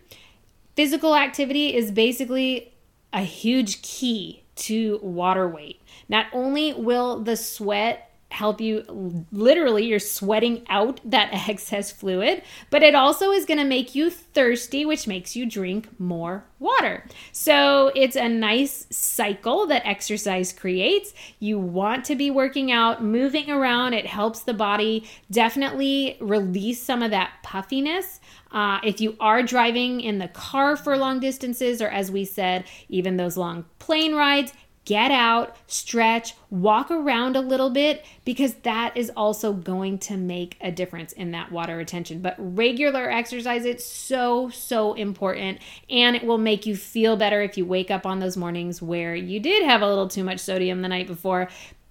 Physical 0.75 1.15
activity 1.15 1.75
is 1.75 1.91
basically 1.91 2.73
a 3.13 3.21
huge 3.21 3.81
key 3.81 4.43
to 4.55 4.99
water 5.01 5.47
weight. 5.47 5.81
Not 6.09 6.27
only 6.33 6.73
will 6.73 7.21
the 7.21 7.37
sweat 7.37 8.11
help 8.35 8.59
you 8.59 8.83
literally 9.31 9.85
you're 9.85 9.99
sweating 9.99 10.65
out 10.67 10.99
that 11.05 11.29
excess 11.49 11.91
fluid 11.91 12.41
but 12.69 12.83
it 12.83 12.93
also 12.93 13.31
is 13.31 13.45
going 13.45 13.57
to 13.57 13.63
make 13.63 13.95
you 13.95 14.09
thirsty 14.09 14.85
which 14.85 15.07
makes 15.07 15.35
you 15.35 15.45
drink 15.45 15.87
more 15.99 16.43
water. 16.59 17.05
So 17.31 17.91
it's 17.95 18.17
a 18.17 18.27
nice 18.27 18.87
cycle 18.89 19.67
that 19.67 19.85
exercise 19.85 20.51
creates. 20.51 21.13
You 21.39 21.59
want 21.59 22.03
to 22.05 22.15
be 22.15 22.31
working 22.31 22.71
out 22.71 23.03
moving 23.03 23.49
around. 23.49 23.93
It 23.93 24.07
helps 24.07 24.41
the 24.41 24.53
body 24.53 25.07
definitely 25.31 26.17
release 26.19 26.81
some 26.81 27.01
of 27.01 27.11
that 27.11 27.31
puffiness 27.43 28.19
uh, 28.55 28.79
if 28.83 29.01
you 29.01 29.17
are 29.19 29.43
driving 29.43 29.99
in 29.99 30.17
the 30.17 30.29
car 30.29 30.77
for 30.77 30.97
long 30.97 31.19
distances, 31.19 31.81
or 31.81 31.89
as 31.89 32.09
we 32.09 32.23
said, 32.23 32.63
even 32.87 33.17
those 33.17 33.35
long 33.35 33.65
plane 33.79 34.15
rides, 34.15 34.53
get 34.85 35.11
out, 35.11 35.57
stretch, 35.67 36.35
walk 36.49 36.89
around 36.89 37.35
a 37.35 37.41
little 37.41 37.69
bit 37.69 38.05
because 38.23 38.53
that 38.63 38.95
is 38.95 39.11
also 39.17 39.51
going 39.51 39.97
to 39.97 40.15
make 40.15 40.55
a 40.61 40.71
difference 40.71 41.11
in 41.11 41.31
that 41.31 41.51
water 41.51 41.75
retention. 41.75 42.21
But 42.21 42.35
regular 42.37 43.11
exercise 43.11 43.65
it's 43.65 43.83
so 43.83 44.49
so 44.49 44.93
important 44.93 45.59
and 45.89 46.15
it 46.15 46.23
will 46.23 46.37
make 46.37 46.65
you 46.65 46.77
feel 46.77 47.17
better 47.17 47.41
if 47.41 47.57
you 47.57 47.65
wake 47.65 47.91
up 47.91 48.05
on 48.05 48.19
those 48.19 48.37
mornings 48.37 48.81
where 48.81 49.15
you 49.15 49.39
did 49.39 49.65
have 49.65 49.81
a 49.81 49.87
little 49.87 50.07
too 50.07 50.23
much 50.23 50.39
sodium 50.39 50.81
the 50.81 50.87
night 50.87 51.07
before. 51.07 51.49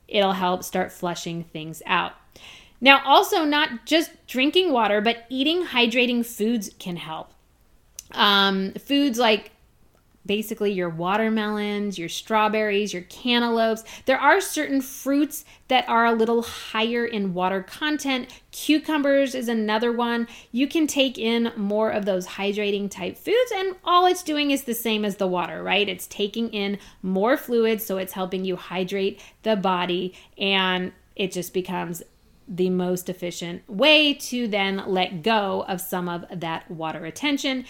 It'll 0.08 0.32
help 0.32 0.62
start 0.62 0.92
flushing 0.92 1.44
things 1.44 1.82
out. 1.84 2.12
Now, 2.80 3.02
also, 3.04 3.44
not 3.44 3.86
just 3.86 4.10
drinking 4.26 4.72
water, 4.72 5.00
but 5.00 5.24
eating 5.28 5.66
hydrating 5.66 6.24
foods 6.24 6.70
can 6.78 6.96
help. 6.96 7.32
Um, 8.12 8.72
foods 8.74 9.18
like 9.18 9.52
basically 10.26 10.72
your 10.72 10.88
watermelons, 10.88 11.98
your 11.98 12.08
strawberries, 12.08 12.92
your 12.92 13.02
cantaloupes. 13.02 13.84
There 14.06 14.18
are 14.18 14.40
certain 14.40 14.80
fruits 14.80 15.44
that 15.68 15.88
are 15.88 16.06
a 16.06 16.12
little 16.12 16.42
higher 16.42 17.04
in 17.04 17.34
water 17.34 17.62
content. 17.62 18.28
Cucumbers 18.50 19.34
is 19.34 19.48
another 19.48 19.92
one. 19.92 20.26
You 20.52 20.66
can 20.66 20.86
take 20.86 21.18
in 21.18 21.52
more 21.56 21.90
of 21.90 22.04
those 22.04 22.26
hydrating 22.26 22.90
type 22.90 23.16
foods, 23.16 23.52
and 23.54 23.76
all 23.84 24.06
it's 24.06 24.22
doing 24.22 24.50
is 24.50 24.64
the 24.64 24.74
same 24.74 25.04
as 25.04 25.16
the 25.16 25.26
water, 25.26 25.62
right? 25.62 25.88
It's 25.88 26.06
taking 26.06 26.50
in 26.50 26.78
more 27.02 27.36
fluid, 27.36 27.82
so 27.82 27.98
it's 27.98 28.12
helping 28.12 28.44
you 28.44 28.56
hydrate 28.56 29.20
the 29.42 29.56
body, 29.56 30.14
and 30.38 30.92
it 31.16 31.32
just 31.32 31.52
becomes 31.52 32.02
the 32.46 32.70
most 32.70 33.08
efficient 33.08 33.68
way 33.68 34.14
to 34.14 34.48
then 34.48 34.82
let 34.86 35.22
go 35.22 35.64
of 35.66 35.80
some 35.80 36.08
of 36.08 36.24
that 36.30 36.70
water 36.70 37.00
retention. 37.00 37.64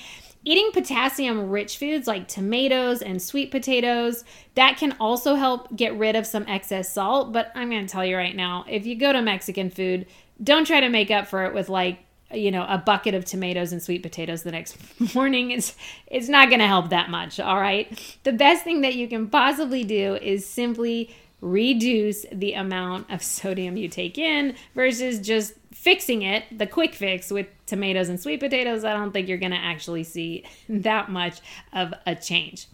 Eating 0.46 0.70
potassium 0.72 1.48
rich 1.48 1.78
foods 1.78 2.06
like 2.06 2.28
tomatoes 2.28 3.00
and 3.00 3.22
sweet 3.22 3.50
potatoes, 3.50 4.24
that 4.56 4.76
can 4.76 4.94
also 5.00 5.36
help 5.36 5.74
get 5.74 5.96
rid 5.96 6.16
of 6.16 6.26
some 6.26 6.44
excess 6.46 6.92
salt. 6.92 7.32
But 7.32 7.50
I'm 7.54 7.70
going 7.70 7.86
to 7.86 7.90
tell 7.90 8.04
you 8.04 8.16
right 8.16 8.36
now 8.36 8.64
if 8.68 8.84
you 8.84 8.94
go 8.94 9.12
to 9.12 9.22
Mexican 9.22 9.70
food, 9.70 10.06
don't 10.42 10.66
try 10.66 10.80
to 10.80 10.88
make 10.88 11.10
up 11.10 11.28
for 11.28 11.44
it 11.44 11.54
with 11.54 11.68
like 11.68 12.00
you 12.32 12.50
know 12.50 12.66
a 12.68 12.78
bucket 12.78 13.14
of 13.14 13.24
tomatoes 13.24 13.72
and 13.72 13.82
sweet 13.82 14.02
potatoes 14.02 14.42
the 14.42 14.50
next 14.50 14.76
morning 15.14 15.50
it's 15.50 15.76
it's 16.06 16.28
not 16.28 16.48
going 16.48 16.58
to 16.58 16.66
help 16.66 16.90
that 16.90 17.10
much 17.10 17.38
all 17.38 17.60
right 17.60 18.18
the 18.24 18.32
best 18.32 18.64
thing 18.64 18.80
that 18.80 18.94
you 18.94 19.06
can 19.06 19.28
possibly 19.28 19.84
do 19.84 20.16
is 20.16 20.44
simply 20.44 21.14
reduce 21.44 22.24
the 22.32 22.54
amount 22.54 23.10
of 23.10 23.22
sodium 23.22 23.76
you 23.76 23.86
take 23.86 24.16
in 24.16 24.54
versus 24.74 25.20
just 25.20 25.52
fixing 25.72 26.22
it, 26.22 26.44
the 26.56 26.66
quick 26.66 26.94
fix 26.94 27.30
with 27.30 27.46
tomatoes 27.66 28.08
and 28.08 28.18
sweet 28.18 28.40
potatoes. 28.40 28.82
I 28.82 28.94
don't 28.94 29.12
think 29.12 29.28
you're 29.28 29.36
going 29.36 29.52
to 29.52 29.58
actually 29.58 30.04
see 30.04 30.44
that 30.68 31.10
much 31.10 31.40
of 31.72 31.92
a 32.06 32.14
change. 32.14 32.66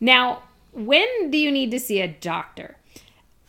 Now, 0.00 0.42
when 0.72 1.30
do 1.30 1.38
you 1.38 1.50
need 1.50 1.70
to 1.70 1.80
see 1.80 2.00
a 2.00 2.08
doctor? 2.08 2.76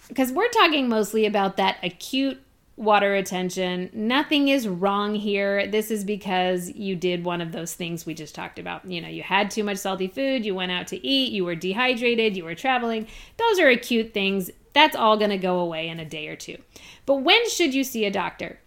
Because 0.07 0.31
we're 0.31 0.49
talking 0.49 0.88
mostly 0.88 1.25
about 1.25 1.57
that 1.57 1.77
acute 1.84 2.41
water 2.77 3.12
retention. 3.12 3.89
Nothing 3.93 4.47
is 4.47 4.67
wrong 4.67 5.13
here. 5.13 5.67
This 5.67 5.91
is 5.91 6.03
because 6.03 6.71
you 6.71 6.95
did 6.95 7.23
one 7.23 7.41
of 7.41 7.51
those 7.51 7.75
things 7.75 8.05
we 8.05 8.13
just 8.13 8.34
talked 8.34 8.57
about. 8.57 8.89
You 8.89 9.01
know, 9.01 9.07
you 9.07 9.21
had 9.21 9.51
too 9.51 9.63
much 9.63 9.77
salty 9.77 10.07
food, 10.07 10.45
you 10.45 10.55
went 10.55 10.71
out 10.71 10.88
to 10.88 11.05
eat, 11.05 11.31
you 11.31 11.45
were 11.45 11.55
dehydrated, 11.55 12.36
you 12.36 12.43
were 12.43 12.55
traveling. 12.55 13.07
Those 13.38 13.60
are 13.60 13.67
acute 13.67 14.13
things 14.13 14.49
that's 14.73 14.95
all 14.95 15.17
going 15.17 15.31
to 15.31 15.38
go 15.38 15.60
away 15.60 15.88
in 15.89 15.99
a 15.99 16.05
day 16.05 16.27
or 16.27 16.36
two. 16.36 16.57
But 17.05 17.17
when 17.17 17.49
should 17.49 17.73
you 17.73 17.84
see 17.84 18.05
a 18.05 18.12
doctor? 18.12 18.60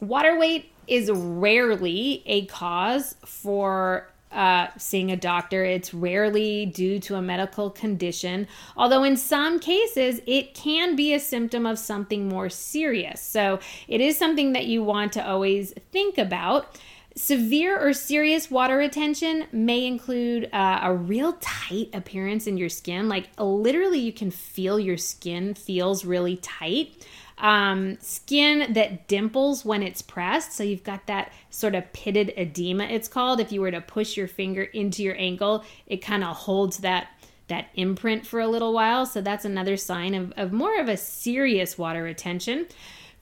Water 0.00 0.38
weight 0.38 0.72
is 0.86 1.10
rarely 1.10 2.22
a 2.26 2.46
cause 2.46 3.16
for 3.24 4.08
uh, 4.32 4.68
seeing 4.76 5.10
a 5.10 5.16
doctor. 5.16 5.64
It's 5.64 5.94
rarely 5.94 6.66
due 6.66 6.98
to 7.00 7.14
a 7.14 7.22
medical 7.22 7.70
condition, 7.70 8.46
although 8.76 9.02
in 9.02 9.16
some 9.16 9.58
cases 9.58 10.20
it 10.26 10.54
can 10.54 10.94
be 10.96 11.14
a 11.14 11.20
symptom 11.20 11.64
of 11.64 11.78
something 11.78 12.28
more 12.28 12.50
serious. 12.50 13.20
So 13.20 13.60
it 13.88 14.00
is 14.00 14.18
something 14.18 14.52
that 14.52 14.66
you 14.66 14.82
want 14.82 15.12
to 15.14 15.26
always 15.26 15.72
think 15.90 16.18
about. 16.18 16.78
Severe 17.18 17.80
or 17.80 17.94
serious 17.94 18.50
water 18.50 18.76
retention 18.76 19.46
may 19.50 19.86
include 19.86 20.50
uh, 20.52 20.80
a 20.82 20.94
real 20.94 21.32
tight 21.40 21.88
appearance 21.94 22.46
in 22.46 22.58
your 22.58 22.68
skin. 22.68 23.08
Like 23.08 23.30
literally, 23.38 23.98
you 23.98 24.12
can 24.12 24.30
feel 24.30 24.78
your 24.78 24.98
skin 24.98 25.54
feels 25.54 26.04
really 26.04 26.36
tight. 26.36 27.06
Um, 27.38 27.96
skin 28.00 28.74
that 28.74 29.08
dimples 29.08 29.64
when 29.64 29.82
it's 29.82 30.02
pressed. 30.02 30.52
So 30.52 30.62
you've 30.62 30.84
got 30.84 31.06
that 31.06 31.32
sort 31.48 31.74
of 31.74 31.90
pitted 31.94 32.34
edema, 32.36 32.84
it's 32.84 33.08
called. 33.08 33.40
If 33.40 33.50
you 33.50 33.62
were 33.62 33.70
to 33.70 33.80
push 33.80 34.18
your 34.18 34.28
finger 34.28 34.64
into 34.64 35.02
your 35.02 35.16
ankle, 35.16 35.64
it 35.86 35.98
kind 35.98 36.22
of 36.22 36.36
holds 36.36 36.78
that 36.78 37.08
that 37.48 37.68
imprint 37.74 38.26
for 38.26 38.40
a 38.40 38.48
little 38.48 38.72
while. 38.72 39.06
So 39.06 39.20
that's 39.20 39.44
another 39.44 39.76
sign 39.76 40.14
of, 40.14 40.32
of 40.36 40.52
more 40.52 40.78
of 40.80 40.88
a 40.88 40.96
serious 40.96 41.78
water 41.78 42.02
retention. 42.02 42.66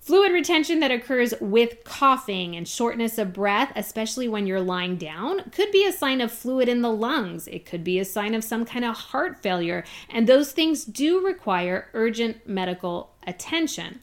Fluid 0.04 0.32
retention 0.32 0.80
that 0.80 0.90
occurs 0.90 1.32
with 1.40 1.82
coughing 1.82 2.54
and 2.54 2.68
shortness 2.68 3.16
of 3.16 3.32
breath, 3.32 3.72
especially 3.74 4.28
when 4.28 4.46
you're 4.46 4.60
lying 4.60 4.96
down, 4.96 5.48
could 5.50 5.72
be 5.72 5.86
a 5.86 5.92
sign 5.92 6.20
of 6.20 6.30
fluid 6.30 6.68
in 6.68 6.82
the 6.82 6.92
lungs. 6.92 7.48
It 7.48 7.64
could 7.64 7.82
be 7.82 7.98
a 7.98 8.04
sign 8.04 8.34
of 8.34 8.44
some 8.44 8.66
kind 8.66 8.84
of 8.84 8.94
heart 8.94 9.40
failure, 9.42 9.82
and 10.10 10.26
those 10.26 10.52
things 10.52 10.84
do 10.84 11.24
require 11.24 11.88
urgent 11.94 12.46
medical 12.46 13.14
attention. 13.26 14.00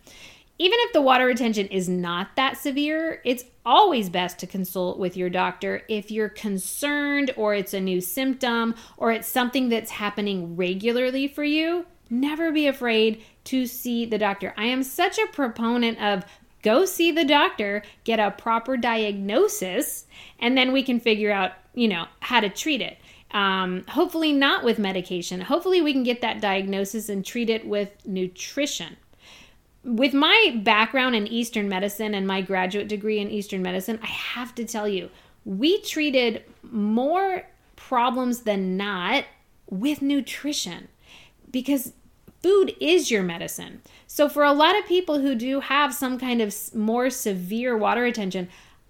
Even 0.58 0.80
if 0.82 0.92
the 0.92 1.04
water 1.04 1.28
retention 1.28 1.68
is 1.68 1.88
not 1.88 2.36
that 2.36 2.58
severe, 2.58 3.22
it's 3.24 3.46
always 3.64 4.10
best 4.10 4.40
to 4.40 4.48
consult 4.48 4.98
with 4.98 5.16
your 5.16 5.30
doctor 5.30 5.84
if 5.88 6.10
you're 6.10 6.30
concerned 6.30 7.30
or 7.38 7.54
it's 7.54 7.76
a 7.76 7.80
new 7.80 8.02
symptom 8.02 8.74
or 8.98 9.12
it's 9.12 9.28
something 9.28 9.70
that's 9.70 9.92
happening 9.92 10.56
regularly 10.56 11.28
for 11.28 11.44
you 11.44 11.86
never 12.12 12.52
be 12.52 12.68
afraid 12.68 13.24
to 13.46 13.66
see 13.66 14.06
the 14.06 14.18
doctor. 14.18 14.54
I 14.58 14.66
am 14.66 14.84
such 14.84 15.18
a 15.18 15.28
proponent 15.28 16.02
of 16.02 16.24
go 16.62 16.86
see 16.86 17.12
the 17.12 17.26
doctor, 17.26 17.84
get 18.04 18.20
a 18.20 18.32
proper 18.32 18.78
diagnosis, 18.78 20.06
and 20.40 20.58
then 20.58 20.72
we 20.72 20.84
can 20.84 21.00
figure 21.00 21.32
out, 21.32 21.54
you 21.74 21.88
know, 21.88 22.06
how 22.20 22.40
to 22.40 22.50
treat 22.50 22.82
it. 22.82 22.98
Um, 23.32 23.86
hopefully, 23.88 24.34
not 24.34 24.64
with 24.64 24.78
medication. 24.78 25.42
Hopefully, 25.42 25.82
we 25.82 25.94
can 25.94 26.04
get 26.04 26.22
that 26.22 26.42
diagnosis 26.42 27.10
and 27.10 27.26
treat 27.26 27.50
it 27.50 27.66
with 27.66 27.90
nutrition. 28.06 28.98
With 29.84 30.14
my 30.14 30.60
background 30.64 31.16
in 31.16 31.26
Eastern 31.28 31.68
medicine 31.68 32.14
and 32.14 32.28
my 32.28 32.42
graduate 32.42 32.88
degree 32.88 33.20
in 33.20 33.32
Eastern 33.32 33.62
medicine, 33.62 34.00
I 34.04 34.08
have 34.08 34.54
to 34.56 34.66
tell 34.66 34.88
you, 34.88 35.10
we 35.46 35.82
treated 35.82 36.44
more 36.62 37.44
problems 37.76 38.42
than 38.42 38.78
not 38.78 39.24
with 39.70 40.02
nutrition 40.02 40.88
because 41.50 41.94
food 42.42 42.76
is 42.80 43.12
your 43.12 43.24
medicine. 43.24 43.82
So, 44.08 44.28
for 44.28 44.44
a 44.44 44.54
lot 44.54 44.78
of 44.78 44.86
people 44.86 45.20
who 45.20 45.36
do 45.36 45.60
have 45.60 45.94
some 45.94 46.20
kind 46.20 46.42
of 46.42 46.56
more 46.76 47.10
severe 47.10 47.78
water 47.78 48.02
retention, 48.02 48.50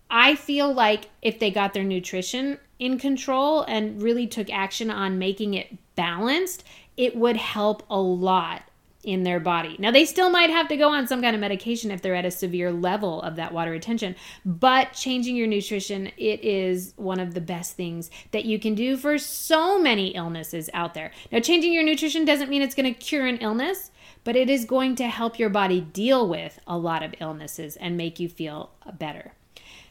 I 0.09 0.35
feel 0.35 0.73
like 0.73 1.09
if 1.21 1.39
they 1.39 1.51
got 1.51 1.73
their 1.73 1.83
nutrition 1.83 2.57
in 2.79 2.97
control 2.97 3.61
and 3.63 4.01
really 4.01 4.27
took 4.27 4.49
action 4.49 4.89
on 4.89 5.19
making 5.19 5.53
it 5.53 5.77
balanced, 5.95 6.63
it 6.97 7.15
would 7.15 7.37
help 7.37 7.83
a 7.89 7.99
lot 7.99 8.63
in 9.03 9.23
their 9.23 9.39
body. 9.39 9.75
Now, 9.79 9.91
they 9.91 10.05
still 10.05 10.29
might 10.29 10.49
have 10.49 10.67
to 10.67 10.77
go 10.77 10.89
on 10.89 11.07
some 11.07 11.21
kind 11.21 11.35
of 11.35 11.39
medication 11.39 11.91
if 11.91 12.01
they're 12.01 12.15
at 12.15 12.25
a 12.25 12.31
severe 12.31 12.71
level 12.71 13.21
of 13.21 13.35
that 13.37 13.53
water 13.53 13.71
retention, 13.71 14.15
but 14.45 14.93
changing 14.93 15.35
your 15.35 15.47
nutrition, 15.47 16.11
it 16.17 16.43
is 16.43 16.93
one 16.97 17.19
of 17.19 17.33
the 17.33 17.41
best 17.41 17.75
things 17.75 18.11
that 18.31 18.45
you 18.45 18.59
can 18.59 18.75
do 18.75 18.97
for 18.97 19.17
so 19.17 19.79
many 19.81 20.09
illnesses 20.09 20.69
out 20.73 20.93
there. 20.93 21.11
Now, 21.31 21.39
changing 21.39 21.73
your 21.73 21.83
nutrition 21.83 22.25
doesn't 22.25 22.49
mean 22.49 22.61
it's 22.61 22.75
going 22.75 22.93
to 22.93 22.99
cure 22.99 23.25
an 23.25 23.37
illness, 23.37 23.91
but 24.23 24.35
it 24.35 24.49
is 24.49 24.65
going 24.65 24.95
to 24.95 25.07
help 25.07 25.39
your 25.39 25.49
body 25.49 25.81
deal 25.81 26.27
with 26.27 26.59
a 26.67 26.77
lot 26.77 27.01
of 27.01 27.15
illnesses 27.19 27.75
and 27.77 27.97
make 27.97 28.19
you 28.19 28.29
feel 28.29 28.71
better. 28.99 29.33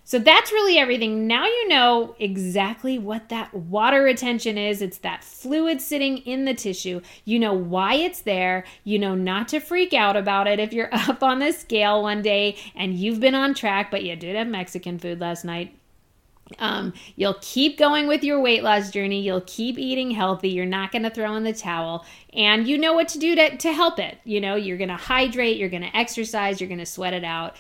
So 0.04 0.18
that's 0.18 0.50
really 0.50 0.78
everything. 0.78 1.26
Now 1.26 1.44
you 1.46 1.68
know 1.68 2.16
exactly 2.18 2.98
what 2.98 3.28
that 3.28 3.54
water 3.54 4.02
retention 4.02 4.58
is. 4.58 4.82
It's 4.82 4.98
that 4.98 5.22
fluid 5.22 5.80
sitting 5.80 6.18
in 6.18 6.44
the 6.44 6.54
tissue. 6.54 7.00
You 7.24 7.38
know 7.38 7.52
why 7.52 7.94
it's 7.94 8.22
there. 8.22 8.64
You 8.84 8.98
know 8.98 9.14
not 9.14 9.48
to 9.48 9.60
freak 9.60 9.92
out 9.92 10.16
about 10.16 10.48
it 10.48 10.58
if 10.58 10.72
you're 10.72 10.90
up 10.92 11.22
on 11.22 11.38
the 11.38 11.52
scale 11.52 12.02
one 12.02 12.22
day 12.22 12.56
and 12.74 12.94
you've 12.94 13.20
been 13.20 13.34
on 13.34 13.54
track, 13.54 13.90
but 13.90 14.02
you 14.02 14.16
did 14.16 14.36
have 14.36 14.48
Mexican 14.48 14.98
food 14.98 15.20
last 15.20 15.44
night. 15.44 15.76
Um, 16.58 16.92
you'll 17.16 17.38
keep 17.40 17.78
going 17.78 18.06
with 18.06 18.24
your 18.24 18.40
weight 18.40 18.62
loss 18.62 18.90
journey. 18.90 19.20
You'll 19.20 19.42
keep 19.42 19.78
eating 19.78 20.10
healthy. 20.10 20.48
You're 20.48 20.66
not 20.66 20.92
going 20.92 21.02
to 21.02 21.10
throw 21.10 21.34
in 21.36 21.44
the 21.44 21.52
towel. 21.52 22.04
And 22.32 22.66
you 22.66 22.78
know 22.78 22.92
what 22.92 23.08
to 23.08 23.18
do 23.18 23.34
to, 23.36 23.56
to 23.56 23.72
help 23.72 23.98
it. 23.98 24.18
You 24.24 24.40
know, 24.40 24.56
you're 24.56 24.78
going 24.78 24.88
to 24.88 24.96
hydrate, 24.96 25.56
you're 25.56 25.68
going 25.68 25.82
to 25.82 25.96
exercise, 25.96 26.60
you're 26.60 26.68
going 26.68 26.78
to 26.80 26.86
sweat 26.86 27.14
it 27.14 27.24
out. 27.24 27.56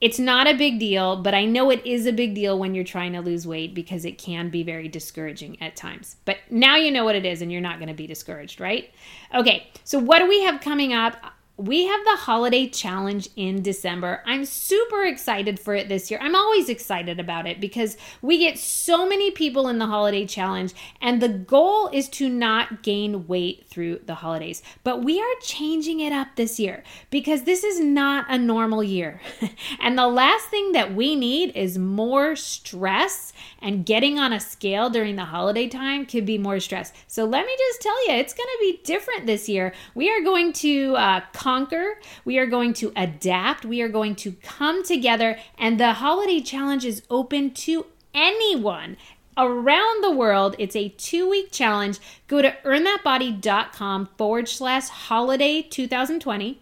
It's 0.00 0.18
not 0.18 0.46
a 0.46 0.54
big 0.54 0.78
deal, 0.78 1.16
but 1.16 1.34
I 1.34 1.44
know 1.44 1.70
it 1.70 1.84
is 1.84 2.06
a 2.06 2.12
big 2.12 2.34
deal 2.34 2.56
when 2.56 2.74
you're 2.74 2.84
trying 2.84 3.12
to 3.14 3.20
lose 3.20 3.46
weight 3.46 3.74
because 3.74 4.04
it 4.04 4.16
can 4.16 4.48
be 4.48 4.62
very 4.62 4.86
discouraging 4.86 5.60
at 5.60 5.74
times. 5.74 6.16
But 6.24 6.38
now 6.50 6.76
you 6.76 6.92
know 6.92 7.04
what 7.04 7.16
it 7.16 7.26
is 7.26 7.42
and 7.42 7.50
you're 7.50 7.60
not 7.60 7.78
going 7.78 7.88
to 7.88 7.94
be 7.94 8.06
discouraged, 8.06 8.60
right? 8.60 8.90
Okay, 9.34 9.66
so 9.82 9.98
what 9.98 10.20
do 10.20 10.28
we 10.28 10.42
have 10.42 10.60
coming 10.60 10.92
up? 10.92 11.16
We 11.58 11.86
have 11.86 12.04
the 12.04 12.16
holiday 12.16 12.68
challenge 12.68 13.28
in 13.34 13.62
December. 13.62 14.22
I'm 14.24 14.44
super 14.44 15.04
excited 15.04 15.58
for 15.58 15.74
it 15.74 15.88
this 15.88 16.08
year. 16.08 16.20
I'm 16.22 16.36
always 16.36 16.68
excited 16.68 17.18
about 17.18 17.48
it 17.48 17.60
because 17.60 17.96
we 18.22 18.38
get 18.38 18.60
so 18.60 19.08
many 19.08 19.32
people 19.32 19.66
in 19.66 19.78
the 19.78 19.86
holiday 19.86 20.24
challenge, 20.24 20.72
and 21.02 21.20
the 21.20 21.28
goal 21.28 21.88
is 21.92 22.08
to 22.10 22.28
not 22.28 22.84
gain 22.84 23.26
weight 23.26 23.66
through 23.66 24.02
the 24.06 24.14
holidays. 24.14 24.62
But 24.84 25.02
we 25.02 25.20
are 25.20 25.34
changing 25.42 25.98
it 25.98 26.12
up 26.12 26.28
this 26.36 26.60
year 26.60 26.84
because 27.10 27.42
this 27.42 27.64
is 27.64 27.80
not 27.80 28.26
a 28.28 28.38
normal 28.38 28.84
year. 28.84 29.20
and 29.80 29.98
the 29.98 30.06
last 30.06 30.48
thing 30.50 30.70
that 30.72 30.94
we 30.94 31.16
need 31.16 31.56
is 31.56 31.76
more 31.76 32.36
stress, 32.36 33.32
and 33.60 33.84
getting 33.84 34.16
on 34.16 34.32
a 34.32 34.38
scale 34.38 34.90
during 34.90 35.16
the 35.16 35.24
holiday 35.24 35.66
time 35.66 36.06
could 36.06 36.24
be 36.24 36.38
more 36.38 36.60
stress. 36.60 36.92
So 37.08 37.24
let 37.24 37.44
me 37.44 37.52
just 37.58 37.80
tell 37.82 38.06
you, 38.06 38.14
it's 38.14 38.32
going 38.34 38.46
to 38.46 38.58
be 38.60 38.80
different 38.84 39.26
this 39.26 39.48
year. 39.48 39.74
We 39.96 40.08
are 40.08 40.22
going 40.22 40.52
to 40.52 40.94
uh, 40.94 41.20
conquer, 41.48 41.98
we 42.26 42.36
are 42.36 42.44
going 42.44 42.74
to 42.74 42.92
adapt, 42.94 43.64
we 43.64 43.80
are 43.80 43.88
going 43.88 44.14
to 44.14 44.32
come 44.42 44.84
together, 44.84 45.38
and 45.56 45.80
the 45.80 45.94
holiday 45.94 46.42
challenge 46.42 46.84
is 46.84 47.02
open 47.08 47.50
to 47.52 47.86
anyone 48.12 48.98
around 49.38 50.04
the 50.04 50.10
world. 50.10 50.54
It's 50.58 50.76
a 50.76 50.90
two 50.90 51.26
week 51.26 51.50
challenge. 51.50 52.00
Go 52.26 52.42
to 52.42 52.54
earnthatbody.com 52.64 54.10
forward 54.18 54.46
slash 54.46 54.88
holiday 54.88 55.62
2020. 55.62 56.60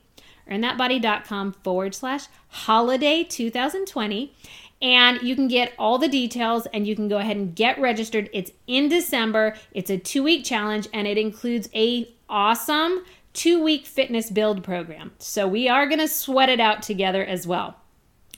Earnthatbody.com 0.49 1.55
forward 1.65 1.93
slash 1.93 2.27
holiday 2.47 3.25
2020 3.25 4.33
and 4.81 5.21
you 5.21 5.35
can 5.35 5.49
get 5.49 5.73
all 5.81 5.99
the 5.99 6.07
details 6.07 6.67
and 6.67 6.87
you 6.87 6.95
can 6.95 7.09
go 7.09 7.19
ahead 7.19 7.37
and 7.37 7.57
get 7.57 7.81
registered 7.81 8.29
it's 8.33 8.53
in 8.67 8.89
december 8.89 9.57
it's 9.73 9.91
a 9.91 9.97
two 9.97 10.23
week 10.23 10.45
challenge 10.45 10.87
and 10.93 11.09
it 11.09 11.19
includes 11.19 11.69
a 11.75 12.09
awesome 12.29 13.05
two 13.37 13.63
week 13.63 13.87
fitness 13.87 14.31
build 14.31 14.65
program. 14.65 15.13
So 15.19 15.47
we 15.47 15.69
are 15.69 15.87
going 15.87 16.01
to 16.01 16.09
sweat 16.09 16.49
it 16.49 16.59
out 16.59 16.83
together 16.83 17.25
as 17.25 17.47
well. 17.47 17.77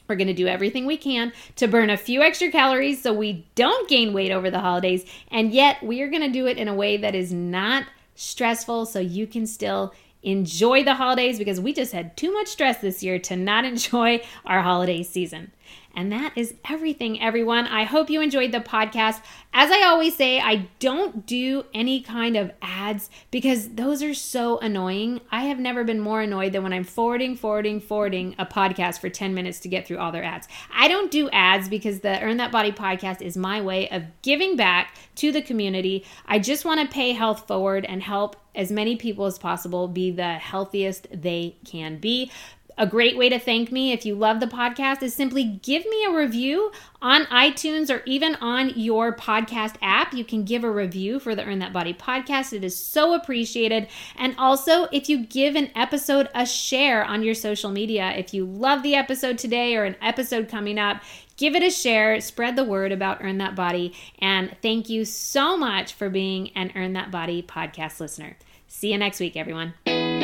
We're 0.08 0.16
going 0.16 0.28
to 0.28 0.34
do 0.34 0.48
everything 0.48 0.86
we 0.86 0.96
can 0.96 1.32
to 1.56 1.68
burn 1.68 1.90
a 1.90 1.96
few 1.96 2.22
extra 2.22 2.50
calories 2.50 3.02
so 3.02 3.12
we 3.12 3.46
don't 3.54 3.88
gain 3.88 4.12
weight 4.12 4.32
over 4.32 4.50
the 4.50 4.60
holidays. 4.60 5.04
And 5.30 5.52
yet, 5.52 5.82
we 5.82 6.02
are 6.02 6.08
going 6.08 6.22
to 6.22 6.30
do 6.30 6.46
it 6.46 6.56
in 6.56 6.66
a 6.66 6.74
way 6.74 6.96
that 6.96 7.14
is 7.14 7.32
not 7.32 7.84
stressful 8.14 8.86
so 8.86 8.98
you 8.98 9.26
can 9.26 9.46
still 9.46 9.94
enjoy 10.22 10.82
the 10.82 10.94
holidays 10.94 11.38
because 11.38 11.60
we 11.60 11.72
just 11.72 11.92
had 11.92 12.16
too 12.16 12.32
much 12.32 12.48
stress 12.48 12.78
this 12.78 13.02
year 13.02 13.18
to 13.20 13.36
not 13.36 13.64
enjoy 13.66 14.20
our 14.44 14.62
holiday 14.62 15.02
season. 15.02 15.52
And 15.98 16.12
that 16.12 16.34
is 16.36 16.54
everything, 16.70 17.20
everyone. 17.20 17.66
I 17.66 17.82
hope 17.82 18.08
you 18.08 18.20
enjoyed 18.20 18.52
the 18.52 18.60
podcast. 18.60 19.20
As 19.52 19.72
I 19.72 19.82
always 19.82 20.14
say, 20.14 20.38
I 20.38 20.68
don't 20.78 21.26
do 21.26 21.64
any 21.74 22.02
kind 22.02 22.36
of 22.36 22.52
ads 22.62 23.10
because 23.32 23.70
those 23.70 24.00
are 24.04 24.14
so 24.14 24.58
annoying. 24.60 25.20
I 25.32 25.46
have 25.46 25.58
never 25.58 25.82
been 25.82 25.98
more 25.98 26.20
annoyed 26.20 26.52
than 26.52 26.62
when 26.62 26.72
I'm 26.72 26.84
forwarding, 26.84 27.34
forwarding, 27.34 27.80
forwarding 27.80 28.36
a 28.38 28.46
podcast 28.46 29.00
for 29.00 29.08
10 29.08 29.34
minutes 29.34 29.58
to 29.60 29.68
get 29.68 29.88
through 29.88 29.98
all 29.98 30.12
their 30.12 30.22
ads. 30.22 30.46
I 30.72 30.86
don't 30.86 31.10
do 31.10 31.28
ads 31.30 31.68
because 31.68 31.98
the 31.98 32.22
Earn 32.22 32.36
That 32.36 32.52
Body 32.52 32.70
podcast 32.70 33.20
is 33.20 33.36
my 33.36 33.60
way 33.60 33.88
of 33.88 34.04
giving 34.22 34.54
back 34.54 34.94
to 35.16 35.32
the 35.32 35.42
community. 35.42 36.06
I 36.26 36.38
just 36.38 36.64
want 36.64 36.80
to 36.80 36.94
pay 36.94 37.10
health 37.10 37.48
forward 37.48 37.84
and 37.84 38.04
help 38.04 38.36
as 38.54 38.70
many 38.70 38.96
people 38.96 39.24
as 39.24 39.38
possible 39.38 39.88
be 39.88 40.10
the 40.10 40.34
healthiest 40.34 41.06
they 41.12 41.56
can 41.64 41.98
be. 41.98 42.30
A 42.78 42.86
great 42.86 43.16
way 43.16 43.28
to 43.28 43.40
thank 43.40 43.72
me 43.72 43.90
if 43.90 44.06
you 44.06 44.14
love 44.14 44.38
the 44.38 44.46
podcast 44.46 45.02
is 45.02 45.12
simply 45.12 45.42
give 45.42 45.84
me 45.84 46.04
a 46.04 46.12
review 46.12 46.70
on 47.02 47.24
iTunes 47.24 47.92
or 47.92 48.04
even 48.06 48.36
on 48.36 48.72
your 48.76 49.12
podcast 49.12 49.74
app. 49.82 50.14
You 50.14 50.24
can 50.24 50.44
give 50.44 50.62
a 50.62 50.70
review 50.70 51.18
for 51.18 51.34
the 51.34 51.44
Earn 51.44 51.58
That 51.58 51.72
Body 51.72 51.92
podcast. 51.92 52.52
It 52.52 52.62
is 52.62 52.76
so 52.76 53.14
appreciated. 53.14 53.88
And 54.14 54.36
also, 54.38 54.84
if 54.92 55.08
you 55.08 55.26
give 55.26 55.56
an 55.56 55.72
episode 55.74 56.28
a 56.36 56.46
share 56.46 57.04
on 57.04 57.24
your 57.24 57.34
social 57.34 57.72
media, 57.72 58.12
if 58.12 58.32
you 58.32 58.44
love 58.44 58.84
the 58.84 58.94
episode 58.94 59.38
today 59.38 59.74
or 59.74 59.82
an 59.82 59.96
episode 60.00 60.48
coming 60.48 60.78
up, 60.78 61.02
give 61.36 61.56
it 61.56 61.64
a 61.64 61.70
share, 61.70 62.20
spread 62.20 62.54
the 62.54 62.62
word 62.62 62.92
about 62.92 63.18
Earn 63.24 63.38
That 63.38 63.56
Body. 63.56 63.92
And 64.20 64.56
thank 64.62 64.88
you 64.88 65.04
so 65.04 65.56
much 65.56 65.94
for 65.94 66.08
being 66.08 66.50
an 66.54 66.70
Earn 66.76 66.92
That 66.92 67.10
Body 67.10 67.42
podcast 67.42 67.98
listener. 67.98 68.36
See 68.68 68.92
you 68.92 68.98
next 68.98 69.18
week, 69.18 69.36
everyone. 69.36 69.74